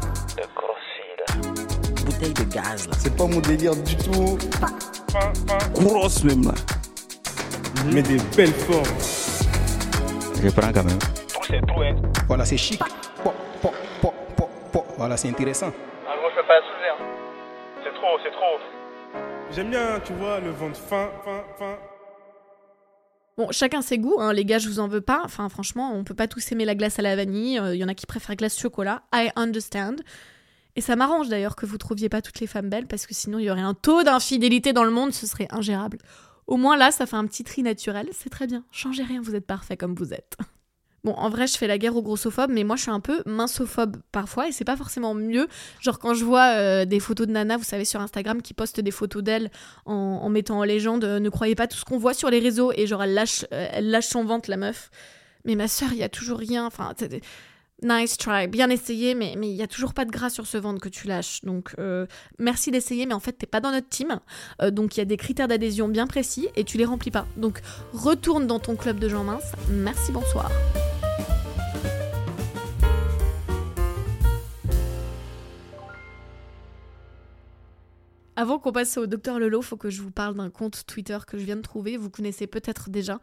Bouteille 2.05 2.33
de 2.33 2.43
gaz, 2.51 2.87
là. 2.87 2.93
C'est 2.97 3.15
pas 3.15 3.27
mon 3.27 3.39
délire 3.39 3.75
du 3.75 3.95
tout. 3.97 4.37
Fin, 5.11 5.19
fin, 5.47 5.71
Grosse 5.83 6.23
même 6.23 6.43
là. 6.45 6.53
Mais 7.85 8.01
des 8.01 8.17
belles 8.35 8.53
formes. 8.53 8.83
Je 10.41 10.49
prends 10.49 10.71
quand 10.71 10.83
même. 10.83 10.99
Trou, 11.27 11.43
c'est 11.47 11.61
trou, 11.67 11.81
hein. 11.81 11.95
Voilà, 12.27 12.45
c'est 12.45 12.57
chic. 12.57 12.79
Po, 13.23 13.33
po, 13.61 13.73
po, 14.01 14.13
po, 14.35 14.49
po. 14.71 14.85
Voilà, 14.97 15.17
c'est 15.17 15.29
intéressant. 15.29 15.71
Ah, 16.07 16.15
moi, 16.19 16.29
je 16.31 16.41
peux 16.41 16.47
pas 16.47 16.59
la 16.59 16.65
soulever, 16.67 16.89
hein. 16.89 16.97
C'est 17.83 17.93
trop, 17.93 18.17
c'est 18.23 18.31
trop. 18.31 18.59
J'aime 19.51 19.69
bien, 19.69 19.99
tu 20.05 20.13
vois, 20.13 20.39
le 20.39 20.51
ventre 20.51 20.79
fin, 20.79 21.09
fin, 21.25 21.43
fin. 21.57 21.77
Bon, 23.37 23.47
chacun 23.51 23.81
ses 23.81 23.97
goûts, 23.97 24.17
hein, 24.19 24.33
les 24.33 24.45
gars, 24.45 24.59
je 24.59 24.67
vous 24.67 24.79
en 24.79 24.87
veux 24.87 25.01
pas. 25.01 25.21
Enfin, 25.23 25.47
franchement, 25.49 25.93
on 25.93 26.03
peut 26.03 26.13
pas 26.13 26.27
tous 26.27 26.51
aimer 26.51 26.65
la 26.65 26.75
glace 26.75 26.99
à 26.99 27.01
la 27.01 27.15
vanille. 27.15 27.61
Il 27.73 27.77
y 27.77 27.83
en 27.83 27.87
a 27.87 27.93
qui 27.93 28.05
préfèrent 28.05 28.35
glace 28.35 28.59
chocolat. 28.59 29.03
I 29.13 29.31
understand. 29.35 29.95
Et 30.75 30.81
ça 30.81 30.95
m'arrange 30.95 31.29
d'ailleurs 31.29 31.55
que 31.55 31.65
vous 31.65 31.77
trouviez 31.77 32.09
pas 32.09 32.21
toutes 32.21 32.39
les 32.39 32.47
femmes 32.47 32.69
belles 32.69 32.87
parce 32.87 33.05
que 33.05 33.13
sinon 33.13 33.39
il 33.39 33.45
y 33.45 33.51
aurait 33.51 33.59
un 33.59 33.73
taux 33.73 34.03
d'infidélité 34.03 34.71
dans 34.71 34.83
le 34.83 34.91
monde, 34.91 35.13
ce 35.13 35.25
serait 35.27 35.47
ingérable. 35.51 35.97
Au 36.49 36.57
moins 36.57 36.75
là, 36.75 36.89
ça 36.89 37.05
fait 37.05 37.15
un 37.15 37.27
petit 37.27 37.43
tri 37.43 37.61
naturel, 37.61 38.09
c'est 38.11 38.31
très 38.31 38.47
bien. 38.47 38.63
Changez 38.71 39.03
rien, 39.03 39.21
vous 39.21 39.35
êtes 39.35 39.45
parfait 39.45 39.77
comme 39.77 39.93
vous 39.93 40.13
êtes. 40.13 40.35
Bon, 41.05 41.13
en 41.13 41.29
vrai, 41.29 41.47
je 41.47 41.55
fais 41.55 41.65
la 41.67 41.77
guerre 41.77 41.95
aux 41.95 42.01
grossophobes, 42.01 42.51
mais 42.51 42.65
moi 42.65 42.75
je 42.75 42.81
suis 42.81 42.91
un 42.91 42.99
peu 42.99 43.23
mincophobe 43.25 43.95
parfois 44.11 44.49
et 44.49 44.51
c'est 44.51 44.65
pas 44.65 44.75
forcément 44.75 45.13
mieux. 45.13 45.47
Genre 45.79 45.97
quand 45.97 46.13
je 46.13 46.25
vois 46.25 46.57
euh, 46.57 46.83
des 46.83 46.99
photos 46.99 47.25
de 47.25 47.31
Nana, 47.31 47.55
vous 47.55 47.63
savez, 47.63 47.85
sur 47.85 48.01
Instagram, 48.01 48.41
qui 48.41 48.53
postent 48.53 48.81
des 48.81 48.91
photos 48.91 49.23
d'elle 49.23 49.49
en, 49.85 50.27
mettant 50.27 50.59
en 50.59 50.65
légende 50.65 51.05
euh, 51.05 51.21
Ne 51.21 51.29
croyez 51.29 51.55
pas 51.55 51.67
tout 51.67 51.77
ce 51.77 51.85
qu'on 51.85 51.97
voit 51.97 52.13
sur 52.13 52.29
les 52.29 52.39
réseaux 52.39 52.73
et 52.75 52.85
genre 52.85 53.01
elle 53.01 53.13
lâche, 53.13 53.45
euh, 53.53 53.79
lâche 53.79 54.07
son 54.07 54.25
ventre, 54.25 54.49
la 54.49 54.57
meuf. 54.57 54.91
Mais 55.45 55.55
ma 55.55 55.69
soeur, 55.69 55.93
il 55.93 55.99
y 55.99 56.03
a 56.03 56.09
toujours 56.09 56.37
rien. 56.37 56.65
Enfin, 56.65 56.93
nice 57.83 58.17
try, 58.17 58.47
bien 58.47 58.69
essayé, 58.69 59.15
mais 59.15 59.35
mais 59.37 59.49
il 59.49 59.55
y 59.55 59.61
a 59.61 59.67
toujours 59.67 59.93
pas 59.93 60.05
de 60.05 60.11
gras 60.11 60.29
sur 60.29 60.47
ce 60.47 60.57
ventre 60.57 60.81
que 60.81 60.89
tu 60.89 61.07
lâches. 61.07 61.41
Donc 61.43 61.75
euh, 61.79 62.05
merci 62.37 62.71
d'essayer, 62.71 63.05
mais 63.05 63.13
en 63.13 63.19
fait 63.19 63.33
t'es 63.33 63.47
pas 63.47 63.59
dans 63.59 63.71
notre 63.71 63.89
team. 63.89 64.19
Euh, 64.61 64.71
donc 64.71 64.95
il 64.95 64.99
y 64.99 65.01
a 65.01 65.05
des 65.05 65.17
critères 65.17 65.47
d'adhésion 65.47 65.87
bien 65.87 66.07
précis 66.07 66.47
et 66.55 66.63
tu 66.63 66.77
les 66.77 66.85
remplis 66.85 67.11
pas. 67.11 67.25
Donc 67.37 67.61
retourne 67.93 68.47
dans 68.47 68.59
ton 68.59 68.75
club 68.75 68.99
de 68.99 69.09
gens 69.09 69.23
minces. 69.23 69.51
Merci, 69.69 70.11
bonsoir. 70.11 70.51
Avant 78.39 78.57
qu'on 78.57 78.71
passe 78.71 78.97
au 78.97 79.05
docteur 79.05 79.37
Lelo, 79.37 79.61
faut 79.61 79.75
que 79.75 79.89
je 79.89 80.01
vous 80.01 80.11
parle 80.11 80.33
d'un 80.33 80.49
compte 80.49 80.85
Twitter 80.87 81.17
que 81.27 81.37
je 81.37 81.43
viens 81.43 81.57
de 81.57 81.61
trouver. 81.61 81.97
Vous 81.97 82.09
connaissez 82.09 82.47
peut-être 82.47 82.89
déjà. 82.89 83.19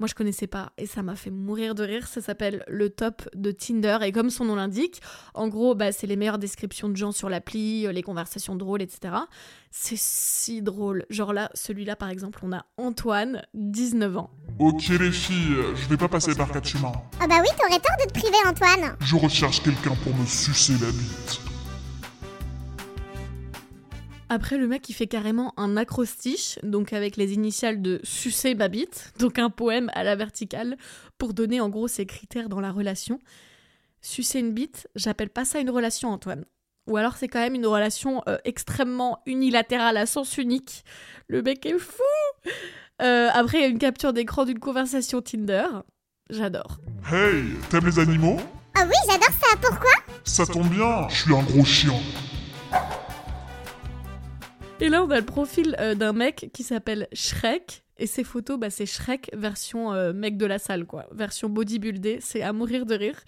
Moi, 0.00 0.06
je 0.08 0.14
connaissais 0.14 0.46
pas 0.46 0.72
et 0.78 0.86
ça 0.86 1.02
m'a 1.02 1.14
fait 1.14 1.30
mourir 1.30 1.74
de 1.74 1.84
rire. 1.84 2.06
Ça 2.08 2.22
s'appelle 2.22 2.64
le 2.68 2.88
top 2.88 3.28
de 3.34 3.52
Tinder 3.52 3.98
et 4.02 4.12
comme 4.12 4.30
son 4.30 4.46
nom 4.46 4.54
l'indique, 4.54 5.02
en 5.34 5.46
gros, 5.46 5.74
bah, 5.74 5.92
c'est 5.92 6.06
les 6.06 6.16
meilleures 6.16 6.38
descriptions 6.38 6.88
de 6.88 6.96
gens 6.96 7.12
sur 7.12 7.28
l'appli, 7.28 7.86
euh, 7.86 7.92
les 7.92 8.02
conversations 8.02 8.56
drôles, 8.56 8.80
etc. 8.80 9.14
C'est 9.70 9.98
si 9.98 10.62
drôle. 10.62 11.04
Genre 11.10 11.34
là, 11.34 11.50
celui-là, 11.52 11.96
par 11.96 12.08
exemple, 12.08 12.40
on 12.42 12.52
a 12.52 12.64
Antoine, 12.78 13.42
19 13.52 14.16
ans. 14.16 14.30
Ok 14.58 14.88
les 14.88 15.12
filles, 15.12 15.56
je 15.74 15.88
vais 15.88 15.98
pas 15.98 16.08
passer 16.08 16.34
par 16.34 16.50
quatre 16.50 16.66
chemins. 16.66 16.92
Ah 17.20 17.26
bah 17.26 17.36
oui, 17.42 17.48
t'aurais 17.58 17.78
tort 17.78 17.96
de 18.02 18.10
te 18.10 18.18
priver, 18.18 18.38
Antoine. 18.46 18.96
Je 19.00 19.16
recherche 19.16 19.62
quelqu'un 19.62 19.94
pour 20.02 20.14
me 20.16 20.24
sucer 20.24 20.72
la 20.80 20.90
bite. 20.90 21.49
Après, 24.32 24.56
le 24.58 24.68
mec, 24.68 24.88
il 24.88 24.92
fait 24.92 25.08
carrément 25.08 25.52
un 25.56 25.76
acrostiche, 25.76 26.56
donc 26.62 26.92
avec 26.92 27.16
les 27.16 27.32
initiales 27.34 27.82
de 27.82 28.00
sucer 28.04 28.54
ma 28.54 28.68
bite, 28.68 29.12
donc 29.18 29.40
un 29.40 29.50
poème 29.50 29.90
à 29.94 30.04
la 30.04 30.14
verticale, 30.14 30.76
pour 31.18 31.34
donner 31.34 31.60
en 31.60 31.68
gros 31.68 31.88
ses 31.88 32.06
critères 32.06 32.48
dans 32.48 32.60
la 32.60 32.70
relation. 32.70 33.18
Sucer 34.02 34.38
une 34.38 34.52
bite, 34.52 34.88
j'appelle 34.94 35.30
pas 35.30 35.44
ça 35.44 35.58
une 35.58 35.68
relation, 35.68 36.10
Antoine. 36.10 36.44
Ou 36.86 36.96
alors 36.96 37.16
c'est 37.16 37.26
quand 37.26 37.40
même 37.40 37.56
une 37.56 37.66
relation 37.66 38.22
euh, 38.28 38.38
extrêmement 38.44 39.20
unilatérale 39.26 39.96
à 39.96 40.06
sens 40.06 40.38
unique. 40.38 40.84
Le 41.28 41.42
mec 41.42 41.66
est 41.66 41.78
fou 41.78 42.02
Euh, 43.02 43.28
Après, 43.34 43.58
il 43.58 43.60
y 43.62 43.64
a 43.64 43.68
une 43.68 43.78
capture 43.78 44.12
d'écran 44.12 44.44
d'une 44.44 44.58
conversation 44.60 45.20
Tinder. 45.22 45.66
J'adore. 46.30 46.78
Hey, 47.10 47.42
t'aimes 47.68 47.86
les 47.86 47.98
animaux? 47.98 48.38
Ah 48.76 48.84
oui, 48.86 48.94
j'adore 49.08 49.34
ça. 49.40 49.56
Pourquoi? 49.60 49.90
Ça 50.22 50.46
tombe 50.46 50.68
bien, 50.68 51.08
je 51.08 51.22
suis 51.22 51.34
un 51.34 51.42
gros 51.42 51.64
chien. 51.64 51.94
Et 54.82 54.88
là, 54.88 55.04
on 55.04 55.10
a 55.10 55.18
le 55.18 55.26
profil 55.26 55.76
euh, 55.78 55.94
d'un 55.94 56.14
mec 56.14 56.48
qui 56.54 56.62
s'appelle 56.62 57.06
Shrek. 57.12 57.84
Et 57.98 58.06
ses 58.06 58.24
photos, 58.24 58.58
bah, 58.58 58.70
c'est 58.70 58.86
Shrek 58.86 59.30
version 59.34 59.92
euh, 59.92 60.14
mec 60.14 60.38
de 60.38 60.46
la 60.46 60.58
salle, 60.58 60.86
quoi. 60.86 61.04
Version 61.12 61.50
bodybuildé. 61.50 62.18
C'est 62.22 62.40
à 62.40 62.54
mourir 62.54 62.86
de 62.86 62.94
rire. 62.94 63.20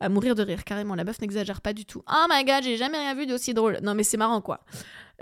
À 0.00 0.10
mourir 0.10 0.34
de 0.34 0.42
rire, 0.42 0.64
carrément. 0.64 0.94
La 0.94 1.04
meuf 1.04 1.18
n'exagère 1.22 1.62
pas 1.62 1.72
du 1.72 1.86
tout. 1.86 2.02
Oh 2.06 2.26
my 2.28 2.44
god, 2.44 2.62
j'ai 2.62 2.76
jamais 2.76 2.98
rien 2.98 3.14
vu 3.14 3.26
d'aussi 3.26 3.54
drôle. 3.54 3.78
Non, 3.82 3.94
mais 3.94 4.02
c'est 4.02 4.18
marrant, 4.18 4.42
quoi. 4.42 4.60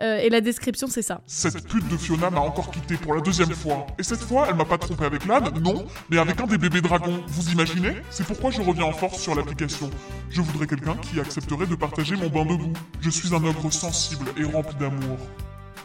Euh, 0.01 0.17
et 0.17 0.29
la 0.29 0.41
description, 0.41 0.89
c'est 0.89 1.03
ça. 1.03 1.21
Cette 1.27 1.69
pute 1.69 1.87
de 1.87 1.97
Fiona 1.97 2.31
m'a 2.31 2.41
encore 2.41 2.73
quitté 2.73 2.97
pour 2.97 3.15
la 3.15 3.21
deuxième 3.21 3.53
fois. 3.53 3.87
Et 3.97 4.03
cette 4.03 4.21
fois, 4.21 4.47
elle 4.49 4.57
m'a 4.57 4.65
pas 4.65 4.79
trompé 4.79 5.05
avec 5.05 5.25
l'âne, 5.25 5.51
non, 5.61 5.87
mais 6.09 6.19
avec 6.19 6.41
un 6.41 6.47
des 6.47 6.59
bébés 6.59 6.81
dragons. 6.81 7.23
Vous 7.29 7.53
imaginez? 7.53 7.95
C'est 8.11 8.27
pourquoi 8.27 8.51
je 8.51 8.61
reviens 8.61 8.87
en 8.87 8.93
force 8.93 9.21
sur 9.21 9.37
l'application. 9.37 9.89
Je 10.31 10.41
voudrais 10.41 10.67
quelqu'un 10.67 10.97
qui 10.97 11.21
accepterait 11.21 11.67
de 11.67 11.77
partager 11.77 12.17
mon 12.17 12.29
bain 12.29 12.45
de 12.45 12.57
boue. 12.57 12.73
Je 13.01 13.11
suis 13.11 13.33
un 13.35 13.45
ogre 13.45 13.71
sensible 13.71 14.25
et 14.37 14.45
rempli 14.45 14.75
d'amour. 14.77 15.19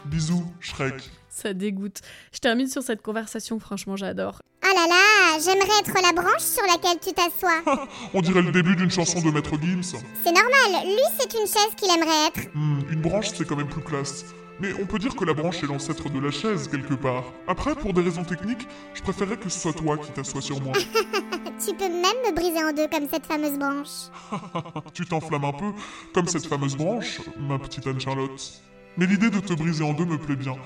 Bisous, 0.06 0.44
Shrek. 0.60 0.94
Ça 1.28 1.52
dégoûte. 1.52 2.00
Je 2.32 2.38
termine 2.38 2.68
sur 2.68 2.82
cette 2.82 3.02
conversation, 3.02 3.58
franchement, 3.58 3.96
j'adore. 3.96 4.40
Oh 4.64 4.74
là 4.74 4.86
là, 4.88 5.38
j'aimerais 5.38 5.80
être 5.80 5.94
la 5.94 6.12
branche 6.12 6.42
sur 6.42 6.62
laquelle 6.62 6.98
tu 7.00 7.12
t'assois. 7.12 7.62
On 8.14 8.22
dirait 8.22 8.42
le 8.42 8.52
début 8.52 8.74
d'une 8.74 8.90
chanson 8.90 9.20
de 9.20 9.30
Maître 9.30 9.52
Gims. 9.60 9.82
C'est 10.24 10.32
normal, 10.32 10.86
lui 10.86 11.02
c'est 11.18 11.32
une 11.34 11.46
chaise 11.46 11.74
qu'il 11.76 11.90
aimerait 11.90 12.28
être. 12.28 12.48
Hmm, 12.54 12.80
une 12.90 13.02
branche, 13.02 13.28
c'est 13.34 13.46
quand 13.46 13.56
même 13.56 13.68
plus 13.68 13.82
classe. 13.82 14.24
Mais 14.58 14.72
on 14.80 14.86
peut 14.86 14.98
dire 14.98 15.14
que 15.14 15.24
la 15.24 15.34
branche 15.34 15.62
est 15.62 15.66
l'ancêtre 15.66 16.08
de 16.08 16.18
la 16.18 16.30
chaise, 16.30 16.68
quelque 16.68 16.94
part. 16.94 17.24
Après, 17.46 17.74
pour 17.74 17.92
des 17.92 18.00
raisons 18.00 18.24
techniques, 18.24 18.66
je 18.94 19.02
préférerais 19.02 19.36
que 19.36 19.50
ce 19.50 19.60
soit 19.60 19.74
toi 19.74 19.98
qui 19.98 20.10
t'assois 20.12 20.40
sur 20.40 20.62
moi. 20.62 20.72
tu 21.64 21.74
peux 21.74 21.88
même 21.88 22.22
me 22.24 22.34
briser 22.34 22.64
en 22.64 22.72
deux 22.72 22.88
comme 22.88 23.08
cette 23.10 23.26
fameuse 23.26 23.58
branche. 23.58 24.10
tu 24.94 25.04
t'enflammes 25.04 25.44
un 25.44 25.52
peu, 25.52 25.72
comme 26.14 26.26
cette 26.26 26.46
fameuse 26.46 26.76
branche, 26.76 27.20
ma 27.38 27.58
petite 27.58 27.86
Anne-Charlotte. 27.86 28.62
Mais 28.98 29.06
l'idée 29.06 29.30
de 29.30 29.40
te 29.40 29.52
briser 29.52 29.84
en 29.84 29.92
deux 29.92 30.06
me 30.06 30.16
plaît 30.16 30.36
bien. 30.36 30.56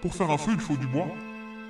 Pour 0.00 0.14
faire 0.14 0.30
un 0.30 0.38
feu, 0.38 0.52
il 0.54 0.60
faut 0.60 0.76
du 0.76 0.86
bois. 0.86 1.08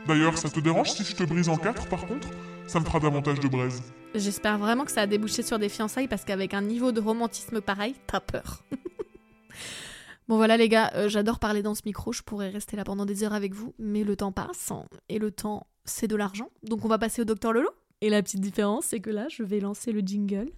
D'ailleurs, 0.07 0.37
ça 0.37 0.51
te 0.51 0.61
dérange 0.61 0.91
si 0.91 1.03
je 1.03 1.17
te 1.17 1.25
brise 1.25 1.49
en 1.49 1.57
quatre, 1.57 1.89
par 1.89 2.07
contre? 2.07 2.29
Ça 2.67 2.79
me 2.79 2.85
fera 2.85 3.01
davantage 3.01 3.41
de 3.41 3.49
braise. 3.49 3.83
J'espère 4.15 4.59
vraiment 4.59 4.85
que 4.85 4.93
ça 4.93 5.03
a 5.03 5.07
débouché 5.07 5.43
sur 5.43 5.59
des 5.59 5.69
fiançailles 5.69 6.09
parce 6.09 6.25
qu'avec 6.25 6.53
un 6.53 6.63
niveau 6.63 6.93
de 6.93 7.01
romantisme 7.01 7.61
pareil, 7.61 7.95
t'as 8.07 8.21
peur. 8.21 8.65
bon 10.29 10.37
voilà 10.37 10.57
les 10.57 10.69
gars, 10.69 10.91
euh, 10.95 11.09
j'adore 11.09 11.39
parler 11.39 11.63
dans 11.63 11.75
ce 11.75 11.83
micro, 11.87 12.13
je 12.13 12.23
pourrais 12.23 12.51
rester 12.51 12.77
là 12.77 12.85
pendant 12.85 13.07
des 13.07 13.25
heures 13.25 13.35
avec 13.35 13.55
vous, 13.55 13.75
mais 13.79 14.05
le 14.05 14.17
temps 14.17 14.33
passe, 14.33 14.73
et 15.09 15.19
le 15.19 15.31
temps, 15.31 15.67
c'est 15.85 16.07
de 16.07 16.17
l'argent. 16.17 16.51
Donc 16.63 16.85
on 16.85 16.89
va 16.89 16.99
passer 16.99 17.23
au 17.23 17.25
docteur 17.25 17.53
Lolo. 17.53 17.71
Et 18.03 18.09
la 18.09 18.23
petite 18.23 18.41
différence, 18.41 18.87
c'est 18.87 19.01
que 19.01 19.11
là, 19.11 19.27
je 19.29 19.43
vais 19.43 19.61
lancer 19.61 19.93
le 19.93 20.01
jingle 20.01 20.51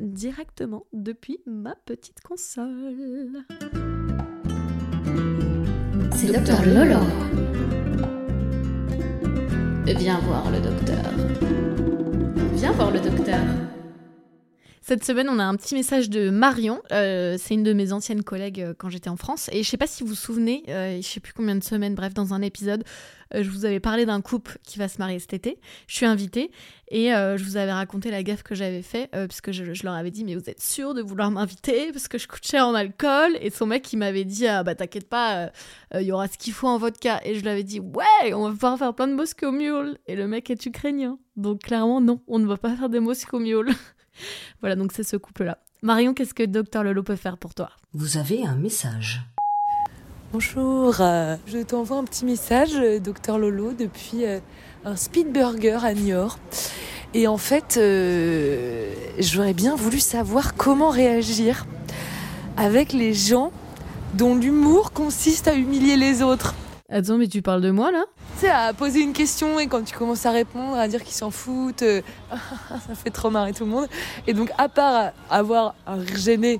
directement 0.00 0.86
depuis 0.92 1.38
ma 1.46 1.76
petite 1.76 2.20
console. 2.20 3.44
Docteur 6.32 6.64
Lolo. 6.64 7.00
Viens 9.84 10.20
voir 10.20 10.44
le 10.52 10.60
docteur. 10.60 11.10
Viens 12.54 12.70
voir 12.70 12.92
le 12.92 13.00
docteur. 13.00 13.40
Cette 14.82 15.04
semaine, 15.04 15.28
on 15.28 15.38
a 15.38 15.44
un 15.44 15.56
petit 15.56 15.74
message 15.74 16.08
de 16.08 16.30
Marion. 16.30 16.80
Euh, 16.90 17.36
c'est 17.38 17.52
une 17.52 17.62
de 17.62 17.74
mes 17.74 17.92
anciennes 17.92 18.24
collègues 18.24 18.62
euh, 18.62 18.74
quand 18.76 18.88
j'étais 18.88 19.10
en 19.10 19.16
France. 19.16 19.50
Et 19.52 19.62
je 19.62 19.68
sais 19.68 19.76
pas 19.76 19.86
si 19.86 20.02
vous 20.02 20.08
vous 20.08 20.14
souvenez, 20.14 20.64
euh, 20.68 20.96
je 20.96 21.06
sais 21.06 21.20
plus 21.20 21.34
combien 21.34 21.54
de 21.54 21.62
semaines, 21.62 21.94
bref, 21.94 22.14
dans 22.14 22.32
un 22.32 22.40
épisode, 22.40 22.82
euh, 23.34 23.42
je 23.42 23.50
vous 23.50 23.66
avais 23.66 23.78
parlé 23.78 24.06
d'un 24.06 24.22
couple 24.22 24.56
qui 24.66 24.78
va 24.78 24.88
se 24.88 24.96
marier 24.96 25.18
cet 25.18 25.34
été. 25.34 25.58
Je 25.86 25.96
suis 25.96 26.06
invitée 26.06 26.50
et 26.88 27.10
je 27.10 27.44
vous 27.44 27.56
avais 27.56 27.70
raconté 27.70 28.10
la 28.10 28.24
gaffe 28.24 28.42
que 28.42 28.56
j'avais 28.56 28.82
fait 28.82 29.08
parce 29.12 29.40
que 29.40 29.52
je, 29.52 29.74
je 29.74 29.84
leur 29.84 29.94
avais 29.94 30.10
dit 30.10 30.24
mais 30.24 30.34
vous 30.34 30.50
êtes 30.50 30.60
sûr 30.60 30.92
de 30.92 31.02
vouloir 31.02 31.30
m'inviter? 31.30 31.92
Parce 31.92 32.08
que 32.08 32.18
je 32.18 32.26
coûte 32.26 32.44
cher 32.44 32.66
en 32.66 32.74
alcool 32.74 33.38
et 33.40 33.50
son 33.50 33.66
mec 33.66 33.92
il 33.92 33.98
m'avait 33.98 34.24
dit 34.24 34.48
ah 34.48 34.64
bah 34.64 34.74
t'inquiète 34.74 35.08
pas 35.08 35.52
il 35.94 36.02
y 36.02 36.10
aura 36.10 36.26
ce 36.26 36.36
qu'il 36.36 36.52
faut 36.52 36.66
en 36.66 36.78
vodka 36.78 37.20
et 37.24 37.36
je 37.36 37.42
lui 37.42 37.48
avais 37.48 37.62
dit 37.62 37.78
ouais 37.78 38.34
on 38.34 38.42
va 38.42 38.50
pouvoir 38.50 38.76
faire 38.76 38.92
plein 38.92 39.06
de 39.06 39.14
Moscow 39.14 39.52
Mule 39.52 39.98
et 40.08 40.16
le 40.16 40.26
mec 40.26 40.50
est 40.50 40.66
ukrainien 40.66 41.20
donc 41.36 41.62
clairement 41.62 42.00
non 42.00 42.20
on 42.26 42.40
ne 42.40 42.46
va 42.46 42.56
pas 42.56 42.74
faire 42.74 42.88
des 42.88 42.98
Moscow 42.98 43.38
Mule 43.38 43.70
voilà 44.60 44.76
donc 44.76 44.92
c'est 44.92 45.02
ce 45.04 45.16
couple 45.16 45.44
là 45.44 45.58
Marion 45.82 46.12
qu'est-ce 46.12 46.34
que 46.34 46.42
Docteur 46.42 46.84
Lolo 46.84 47.02
peut 47.02 47.16
faire 47.16 47.38
pour 47.38 47.54
toi? 47.54 47.70
Vous 47.94 48.18
avez 48.18 48.44
un 48.44 48.54
message. 48.54 49.22
Bonjour, 50.32 50.96
euh, 51.00 51.36
je 51.46 51.58
t'envoie 51.58 51.96
un 51.96 52.04
petit 52.04 52.24
message, 52.24 52.74
euh, 52.74 53.00
docteur 53.00 53.38
Lolo, 53.38 53.72
depuis 53.72 54.24
euh, 54.26 54.38
un 54.84 54.94
speed 54.94 55.32
burger 55.32 55.78
à 55.82 55.92
Niort. 55.94 56.38
Et 57.14 57.26
en 57.26 57.38
fait, 57.38 57.78
euh, 57.78 58.92
j'aurais 59.18 59.54
bien 59.54 59.74
voulu 59.74 59.98
savoir 59.98 60.54
comment 60.54 60.90
réagir 60.90 61.66
avec 62.56 62.92
les 62.92 63.12
gens 63.12 63.50
dont 64.14 64.36
l'humour 64.36 64.92
consiste 64.92 65.48
à 65.48 65.54
humilier 65.54 65.96
les 65.96 66.22
autres. 66.22 66.54
Attends, 66.88 67.18
mais 67.18 67.26
tu 67.26 67.42
parles 67.42 67.62
de 67.62 67.70
moi 67.70 67.90
là? 67.90 68.04
À 68.48 68.72
poser 68.72 69.00
une 69.00 69.12
question 69.12 69.58
et 69.58 69.66
quand 69.66 69.84
tu 69.84 69.94
commences 69.94 70.24
à 70.24 70.30
répondre, 70.30 70.76
à 70.76 70.88
dire 70.88 71.04
qu'ils 71.04 71.14
s'en 71.14 71.30
foutent, 71.30 71.82
euh, 71.82 72.00
ça 72.30 72.94
fait 72.94 73.10
trop 73.10 73.28
marrer 73.28 73.52
tout 73.52 73.64
le 73.64 73.70
monde. 73.70 73.86
Et 74.26 74.32
donc, 74.32 74.50
à 74.56 74.68
part 74.68 75.12
avoir 75.28 75.74
un 75.86 76.04
gêné 76.06 76.58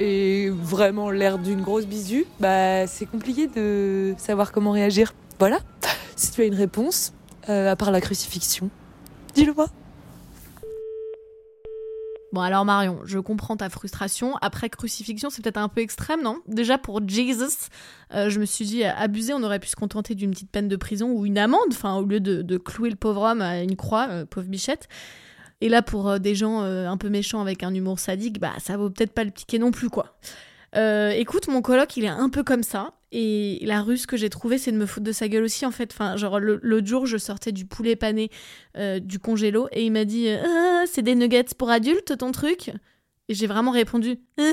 et 0.00 0.50
vraiment 0.50 1.10
l'air 1.10 1.38
d'une 1.38 1.62
grosse 1.62 1.86
bisu, 1.86 2.26
bah 2.40 2.86
c'est 2.86 3.06
compliqué 3.06 3.46
de 3.46 4.14
savoir 4.18 4.52
comment 4.52 4.72
réagir. 4.72 5.14
Voilà. 5.38 5.58
Si 6.14 6.30
tu 6.30 6.42
as 6.42 6.44
une 6.44 6.54
réponse, 6.54 7.14
euh, 7.48 7.72
à 7.72 7.74
part 7.74 7.90
la 7.90 8.00
crucifixion, 8.00 8.68
dis-le 9.34 9.54
moi. 9.54 9.66
Bon 12.32 12.40
alors 12.40 12.64
Marion, 12.64 13.00
je 13.04 13.18
comprends 13.18 13.56
ta 13.56 13.68
frustration. 13.68 14.36
Après 14.40 14.70
crucifixion, 14.70 15.28
c'est 15.28 15.42
peut-être 15.42 15.58
un 15.58 15.68
peu 15.68 15.82
extrême, 15.82 16.22
non? 16.22 16.38
Déjà 16.48 16.78
pour 16.78 17.06
Jesus, 17.06 17.68
euh, 18.14 18.30
je 18.30 18.40
me 18.40 18.46
suis 18.46 18.64
dit 18.64 18.84
abusé, 18.84 19.34
on 19.34 19.42
aurait 19.42 19.58
pu 19.58 19.68
se 19.68 19.76
contenter 19.76 20.14
d'une 20.14 20.30
petite 20.30 20.50
peine 20.50 20.68
de 20.68 20.76
prison 20.76 21.10
ou 21.10 21.26
une 21.26 21.36
amende, 21.36 21.60
enfin 21.70 21.94
au 21.96 22.04
lieu 22.04 22.20
de, 22.20 22.56
clouer 22.56 22.88
le 22.88 22.96
pauvre 22.96 23.22
homme 23.22 23.42
à 23.42 23.62
une 23.62 23.76
croix, 23.76 24.08
euh, 24.10 24.24
pauvre 24.24 24.46
bichette. 24.46 24.88
Et 25.62 25.68
là 25.68 25.80
pour 25.80 26.08
euh, 26.08 26.18
des 26.18 26.34
gens 26.34 26.62
euh, 26.62 26.88
un 26.88 26.96
peu 26.96 27.08
méchants 27.08 27.40
avec 27.40 27.62
un 27.62 27.72
humour 27.72 28.00
sadique, 28.00 28.40
bah 28.40 28.52
ça 28.58 28.76
vaut 28.76 28.90
peut-être 28.90 29.12
pas 29.12 29.22
le 29.22 29.30
piquer 29.30 29.60
non 29.60 29.70
plus 29.70 29.88
quoi. 29.88 30.18
Euh, 30.74 31.10
écoute, 31.10 31.48
mon 31.48 31.62
coloc, 31.62 31.96
il 31.96 32.04
est 32.04 32.08
un 32.08 32.28
peu 32.28 32.42
comme 32.42 32.62
ça. 32.64 32.94
Et 33.14 33.58
la 33.62 33.82
ruse 33.82 34.06
que 34.06 34.16
j'ai 34.16 34.30
trouvée, 34.30 34.56
c'est 34.56 34.72
de 34.72 34.76
me 34.78 34.86
foutre 34.86 35.04
de 35.04 35.12
sa 35.12 35.28
gueule 35.28 35.44
aussi, 35.44 35.66
en 35.66 35.70
fait. 35.70 35.90
Enfin, 35.92 36.16
genre, 36.16 36.40
l'autre 36.40 36.86
jour, 36.86 37.06
je 37.06 37.18
sortais 37.18 37.52
du 37.52 37.66
poulet 37.66 37.94
pané 37.94 38.30
euh, 38.78 39.00
du 39.00 39.18
congélo 39.18 39.68
et 39.70 39.84
il 39.84 39.92
m'a 39.92 40.06
dit 40.06 40.28
Ah, 40.28 40.84
C'est 40.86 41.02
des 41.02 41.14
nuggets 41.14 41.54
pour 41.56 41.70
adultes, 41.70 42.16
ton 42.16 42.32
truc? 42.32 42.70
Et 43.28 43.34
j'ai 43.34 43.46
vraiment 43.46 43.70
répondu 43.70 44.18
Ah. 44.38 44.50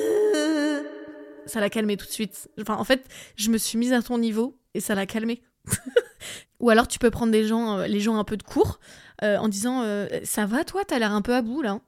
Ça 1.46 1.60
l'a 1.60 1.70
calmé 1.70 1.98
tout 1.98 2.06
de 2.06 2.12
suite. 2.12 2.50
Enfin, 2.62 2.76
en 2.76 2.84
fait, 2.84 3.06
je 3.36 3.50
me 3.50 3.58
suis 3.58 3.78
mise 3.78 3.94
à 3.94 4.02
ton 4.02 4.18
niveau 4.18 4.60
et 4.74 4.82
ça 4.82 4.94
l'a 4.94 5.06
calmé. 5.06 5.42
Ou 6.60 6.70
alors, 6.70 6.88
tu 6.88 7.00
peux 7.00 7.10
prendre 7.10 7.32
des 7.32 7.46
gens, 7.46 7.80
euh, 7.80 7.88
les 7.88 8.00
gens 8.00 8.18
un 8.18 8.24
peu 8.24 8.38
de 8.38 8.44
cours 8.44 8.80
euh, 9.24 9.38
en 9.38 9.48
disant 9.48 9.82
euh, 9.84 10.08
Ça 10.24 10.46
va, 10.46 10.64
toi? 10.64 10.84
T'as 10.86 11.00
l'air 11.00 11.14
un 11.14 11.22
peu 11.22 11.34
à 11.34 11.42
bout, 11.42 11.62
là 11.62 11.80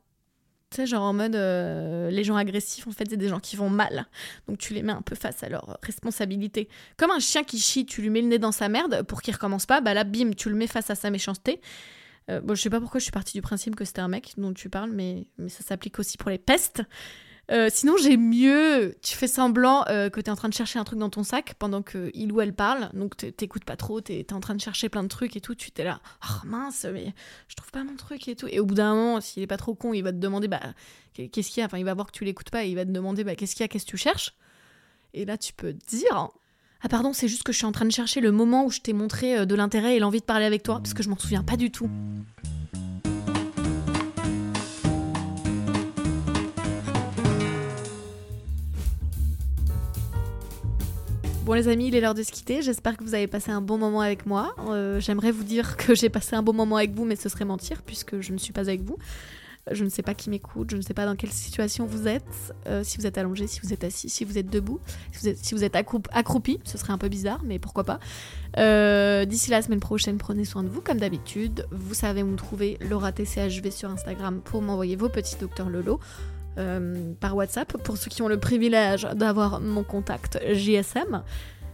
tu 0.72 0.78
sais, 0.78 0.86
genre 0.86 1.04
en 1.04 1.14
mode, 1.14 1.36
euh, 1.36 2.10
les 2.10 2.24
gens 2.24 2.38
agressifs, 2.38 2.88
en 2.88 2.92
fait, 2.92 3.06
c'est 3.10 3.18
des 3.18 3.28
gens 3.28 3.42
qui 3.42 3.58
vont 3.58 3.70
mal. 3.70 4.08
Donc 4.48 4.58
tu 4.58 4.74
les 4.74 4.82
mets 4.84 4.94
un 4.94 5.02
peu 5.02 5.16
face 5.16 5.44
à 5.44 5.50
leur 5.50 5.78
responsabilité. 5.84 6.70
Comme 6.96 7.12
un 7.12 7.20
chien 7.20 7.44
qui 7.44 7.60
chie, 7.60 7.86
tu 7.86 8.02
lui 8.02 8.10
mets 8.10 8.22
le 8.22 8.28
nez 8.28 8.40
dans 8.40 8.54
sa 8.54 8.70
merde 8.70 9.04
pour 9.04 9.22
qu'il 9.22 9.34
recommence 9.34 9.66
pas, 9.66 9.82
bah 9.82 9.94
là, 9.94 10.06
bim, 10.06 10.32
tu 10.32 10.50
le 10.50 10.56
mets 10.56 10.68
face 10.68 10.90
à 10.90 10.96
sa 10.96 11.10
méchanceté. 11.10 11.60
Euh, 12.30 12.40
bon, 12.40 12.56
je 12.56 12.62
sais 12.62 12.70
pas 12.70 12.80
pourquoi 12.80 13.00
je 13.00 13.04
suis 13.04 13.12
partie 13.12 13.34
du 13.34 13.42
principe 13.42 13.76
que 13.76 13.84
c'était 13.84 14.00
un 14.00 14.08
mec 14.08 14.34
dont 14.38 14.54
tu 14.54 14.70
parles, 14.70 14.92
mais, 14.92 15.28
mais 15.38 15.50
ça 15.50 15.64
s'applique 15.64 16.00
aussi 16.00 16.18
pour 16.18 16.30
les 16.30 16.38
pestes. 16.38 16.84
Euh, 17.52 17.68
sinon, 17.72 17.98
j'ai 17.98 18.16
mieux. 18.16 18.96
Tu 19.02 19.16
fais 19.18 19.28
semblant 19.28 19.84
euh, 19.90 20.10
que 20.10 20.22
t'es 20.22 20.32
en 20.32 20.36
train 20.36 20.48
de 20.48 20.54
chercher 20.54 20.80
un 20.80 20.86
truc 20.86 20.98
dans 21.00 21.10
ton 21.10 21.24
sac 21.24 21.54
pendant 21.60 21.82
que 21.82 22.10
il 22.14 22.32
ou 22.32 22.40
elle 22.40 22.54
parle. 22.54 22.90
Donc 22.94 23.18
t'é- 23.18 23.32
t'écoutes 23.34 23.66
pas 23.66 23.76
trop, 23.76 24.00
t'es 24.00 24.24
t'es 24.24 24.34
en 24.34 24.40
train 24.40 24.56
de 24.56 24.62
chercher 24.62 24.88
plein 24.88 25.04
de 25.04 25.10
trucs 25.10 25.36
et 25.36 25.42
tout. 25.42 25.54
Tu 25.54 25.70
t'es 25.72 25.84
là, 25.84 26.00
oh 26.30 26.46
mince, 26.48 26.86
mais 26.94 27.14
je 27.50 27.56
trouve 27.56 27.70
pas 27.72 27.84
mon 27.84 27.96
truc 27.98 28.28
et 28.30 28.36
tout. 28.38 28.48
Et 28.50 28.60
au 28.62 28.66
bout 28.66 28.76
d'un 28.76 28.96
moment, 28.96 29.20
s'il 29.22 29.44
est 29.44 29.48
pas 29.48 29.58
trop 29.58 29.76
con, 29.76 29.94
il 29.94 30.02
va 30.02 30.14
te 30.14 30.18
demander, 30.18 30.48
bah, 30.48 30.62
qu'est-ce 31.14 31.50
qu'il 31.50 31.60
y 31.60 31.64
a? 31.64 31.66
Enfin, 31.66 31.78
il 31.78 31.84
va 31.86 31.94
voir 31.94 32.08
que 32.08 32.18
tu 32.18 32.24
l'écoutes 32.24 32.52
pas 32.52 32.64
et 32.64 32.70
il 32.70 32.76
va 32.76 32.86
te 32.86 32.92
demander, 32.92 33.24
bah, 33.26 33.36
qu'est-ce 33.36 33.54
qu'il 33.56 33.64
y 33.64 33.66
a? 33.66 33.68
Qu'est-ce 33.68 33.86
que 33.86 33.92
tu 33.92 33.98
cherches? 33.98 34.34
Et 35.14 35.26
là, 35.26 35.38
tu 35.38 35.52
peux 35.52 35.74
dire. 35.74 36.30
Ah 36.84 36.90
pardon, 36.90 37.12
c'est 37.12 37.28
juste 37.28 37.44
que 37.44 37.52
je 37.52 37.58
suis 37.58 37.66
en 37.68 37.72
train 37.74 37.86
de 37.86 37.92
chercher 37.92 38.22
le 38.22 38.32
moment 38.32 38.66
où 38.66 38.72
je 38.72 38.80
t'ai 38.80 38.94
montré 38.94 39.40
euh, 39.40 39.46
de 39.46 39.56
l'intérêt 39.56 39.98
et 39.98 40.00
l'envie 40.00 40.22
de 40.22 40.26
parler 40.26 40.46
avec 40.46 40.64
toi, 40.64 40.78
parce 40.78 40.94
que 40.94 41.04
je 41.04 41.10
m'en 41.10 41.18
souviens 41.20 41.44
pas 41.44 41.58
du 41.58 41.70
tout. 41.70 41.90
Bon 51.52 51.56
les 51.56 51.68
amis, 51.68 51.90
il 51.90 51.96
est 51.96 52.00
l'heure 52.00 52.14
de 52.14 52.24
se 52.24 52.32
quitter. 52.32 52.62
J'espère 52.62 52.96
que 52.96 53.04
vous 53.04 53.14
avez 53.14 53.28
passé 53.28 53.52
un 53.52 53.60
bon 53.60 53.78
moment 53.78 54.00
avec 54.00 54.26
moi. 54.26 54.56
Euh, 54.70 55.02
J'aimerais 55.02 55.32
vous 55.32 55.44
dire 55.44 55.76
que 55.76 55.94
j'ai 55.94 56.08
passé 56.08 56.34
un 56.34 56.42
bon 56.42 56.54
moment 56.54 56.78
avec 56.78 56.92
vous, 56.92 57.04
mais 57.04 57.18
ce 57.18 57.28
serait 57.28 57.44
mentir 57.44 57.82
puisque 57.82 58.22
je 58.22 58.32
ne 58.32 58.38
suis 58.38 58.54
pas 58.54 58.62
avec 58.62 58.80
vous. 58.84 58.96
Je 59.70 59.84
ne 59.84 59.90
sais 59.90 60.02
pas 60.02 60.14
qui 60.14 60.30
m'écoute, 60.30 60.72
je 60.72 60.78
ne 60.78 60.82
sais 60.82 60.94
pas 60.94 61.06
dans 61.06 61.18
quelle 61.18 61.30
situation 61.30 61.86
vous 61.86 62.08
êtes, 62.08 62.56
euh, 62.68 62.86
si 62.86 62.98
vous 62.98 63.06
êtes 63.06 63.18
allongé, 63.18 63.48
si 63.48 63.60
vous 63.60 63.74
êtes 63.74 63.84
assis, 63.84 64.08
si 64.08 64.24
vous 64.24 64.38
êtes 64.38 64.50
debout, 64.50 64.80
si 65.12 65.54
vous 65.54 65.66
êtes, 65.66 65.76
accroupi, 65.76 66.58
ce 66.64 66.78
serait 66.78 66.94
un 66.94 66.98
peu 66.98 67.10
bizarre, 67.10 67.42
mais 67.44 67.60
pourquoi 67.60 67.84
pas. 67.84 68.00
Euh, 68.58 69.26
D'ici 69.26 69.52
la 69.52 69.62
semaine 69.62 69.82
prochaine, 69.82 70.18
prenez 70.18 70.46
soin 70.46 70.64
de 70.64 70.70
vous 70.70 70.80
comme 70.80 71.00
d'habitude. 71.00 71.68
Vous 71.72 71.96
savez 71.96 72.24
où 72.24 72.28
me 72.28 72.38
trouver, 72.38 72.78
Laura 72.80 73.12
TCHV 73.12 73.72
sur 73.72 73.90
Instagram 73.90 74.40
pour 74.40 74.62
m'envoyer 74.62 74.96
vos 74.96 75.10
petits 75.10 75.36
docteurs 75.36 75.70
Lolo. 75.70 76.00
Euh, 76.58 77.14
par 77.20 77.36
WhatsApp 77.36 77.78
pour 77.84 77.98
ceux 77.98 78.10
qui 78.10 78.22
ont 78.22 78.28
le 78.28 78.40
privilège 78.40 79.08
d'avoir 79.14 79.60
mon 79.60 79.84
contact 79.84 80.40
JSM. 80.52 81.24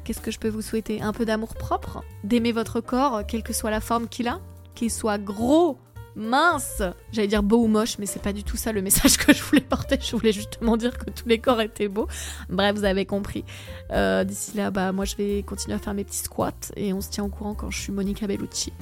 Qu'est-ce 0.04 0.22
que 0.22 0.32
je 0.32 0.40
peux 0.40 0.50
vous 0.50 0.62
souhaiter? 0.62 1.02
Un 1.02 1.13
peu 1.13 1.26
d'amour 1.26 1.56
propre, 1.56 2.04
d'aimer 2.24 2.52
votre 2.52 2.80
corps, 2.80 3.26
quelle 3.28 3.44
que 3.44 3.54
soit 3.54 3.72
la 3.72 3.82
forme 3.82 4.08
qu'il 4.08 4.28
a, 4.28 4.40
qu'il 4.74 4.90
soit 4.90 5.18
gros, 5.18 5.78
Mince 6.18 6.82
J'allais 7.12 7.28
dire 7.28 7.44
beau 7.44 7.63
ou 7.63 7.68
moche, 7.68 8.00
mais 8.00 8.08
c'est 8.08 8.22
pas 8.22 8.34
du 8.34 8.44
tout 8.44 8.58
ça 8.58 8.72
le 8.72 8.82
message 8.82 9.18
que 9.18 9.34
je 9.34 9.44
voulais 9.44 9.62
porter. 9.62 10.00
Je 10.02 10.16
voulais 10.16 10.32
justement 10.32 10.76
dire 10.76 10.98
que 10.98 11.12
tous 11.12 11.28
les 11.30 11.40
corps 11.40 11.62
étaient 11.62 11.88
beaux. 11.88 12.08
Bref, 12.50 12.76
vous 12.76 12.84
avez 12.84 13.06
compris. 13.06 13.46
Euh, 13.92 14.24
D'ici 14.24 14.58
là, 14.58 14.72
bah, 14.72 14.92
moi, 14.92 15.06
je 15.06 15.16
vais 15.16 15.44
continuer 15.44 15.76
à 15.76 15.80
faire 15.80 15.94
mes 15.94 16.04
petits 16.04 16.18
squats 16.18 16.52
et 16.76 16.92
on 16.92 17.02
se 17.02 17.10
tient 17.10 17.24
au 17.24 17.30
courant 17.30 17.54
quand 17.54 17.70
je 17.70 17.80
suis 17.80 17.92
Monica 17.92 18.26
Bellucci. 18.26 18.74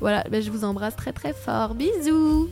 Voilà, 0.00 0.24
bah, 0.30 0.40
je 0.40 0.50
vous 0.50 0.64
embrasse 0.64 0.96
très 0.96 1.12
très 1.12 1.32
fort. 1.32 1.74
Bisous 1.74 2.50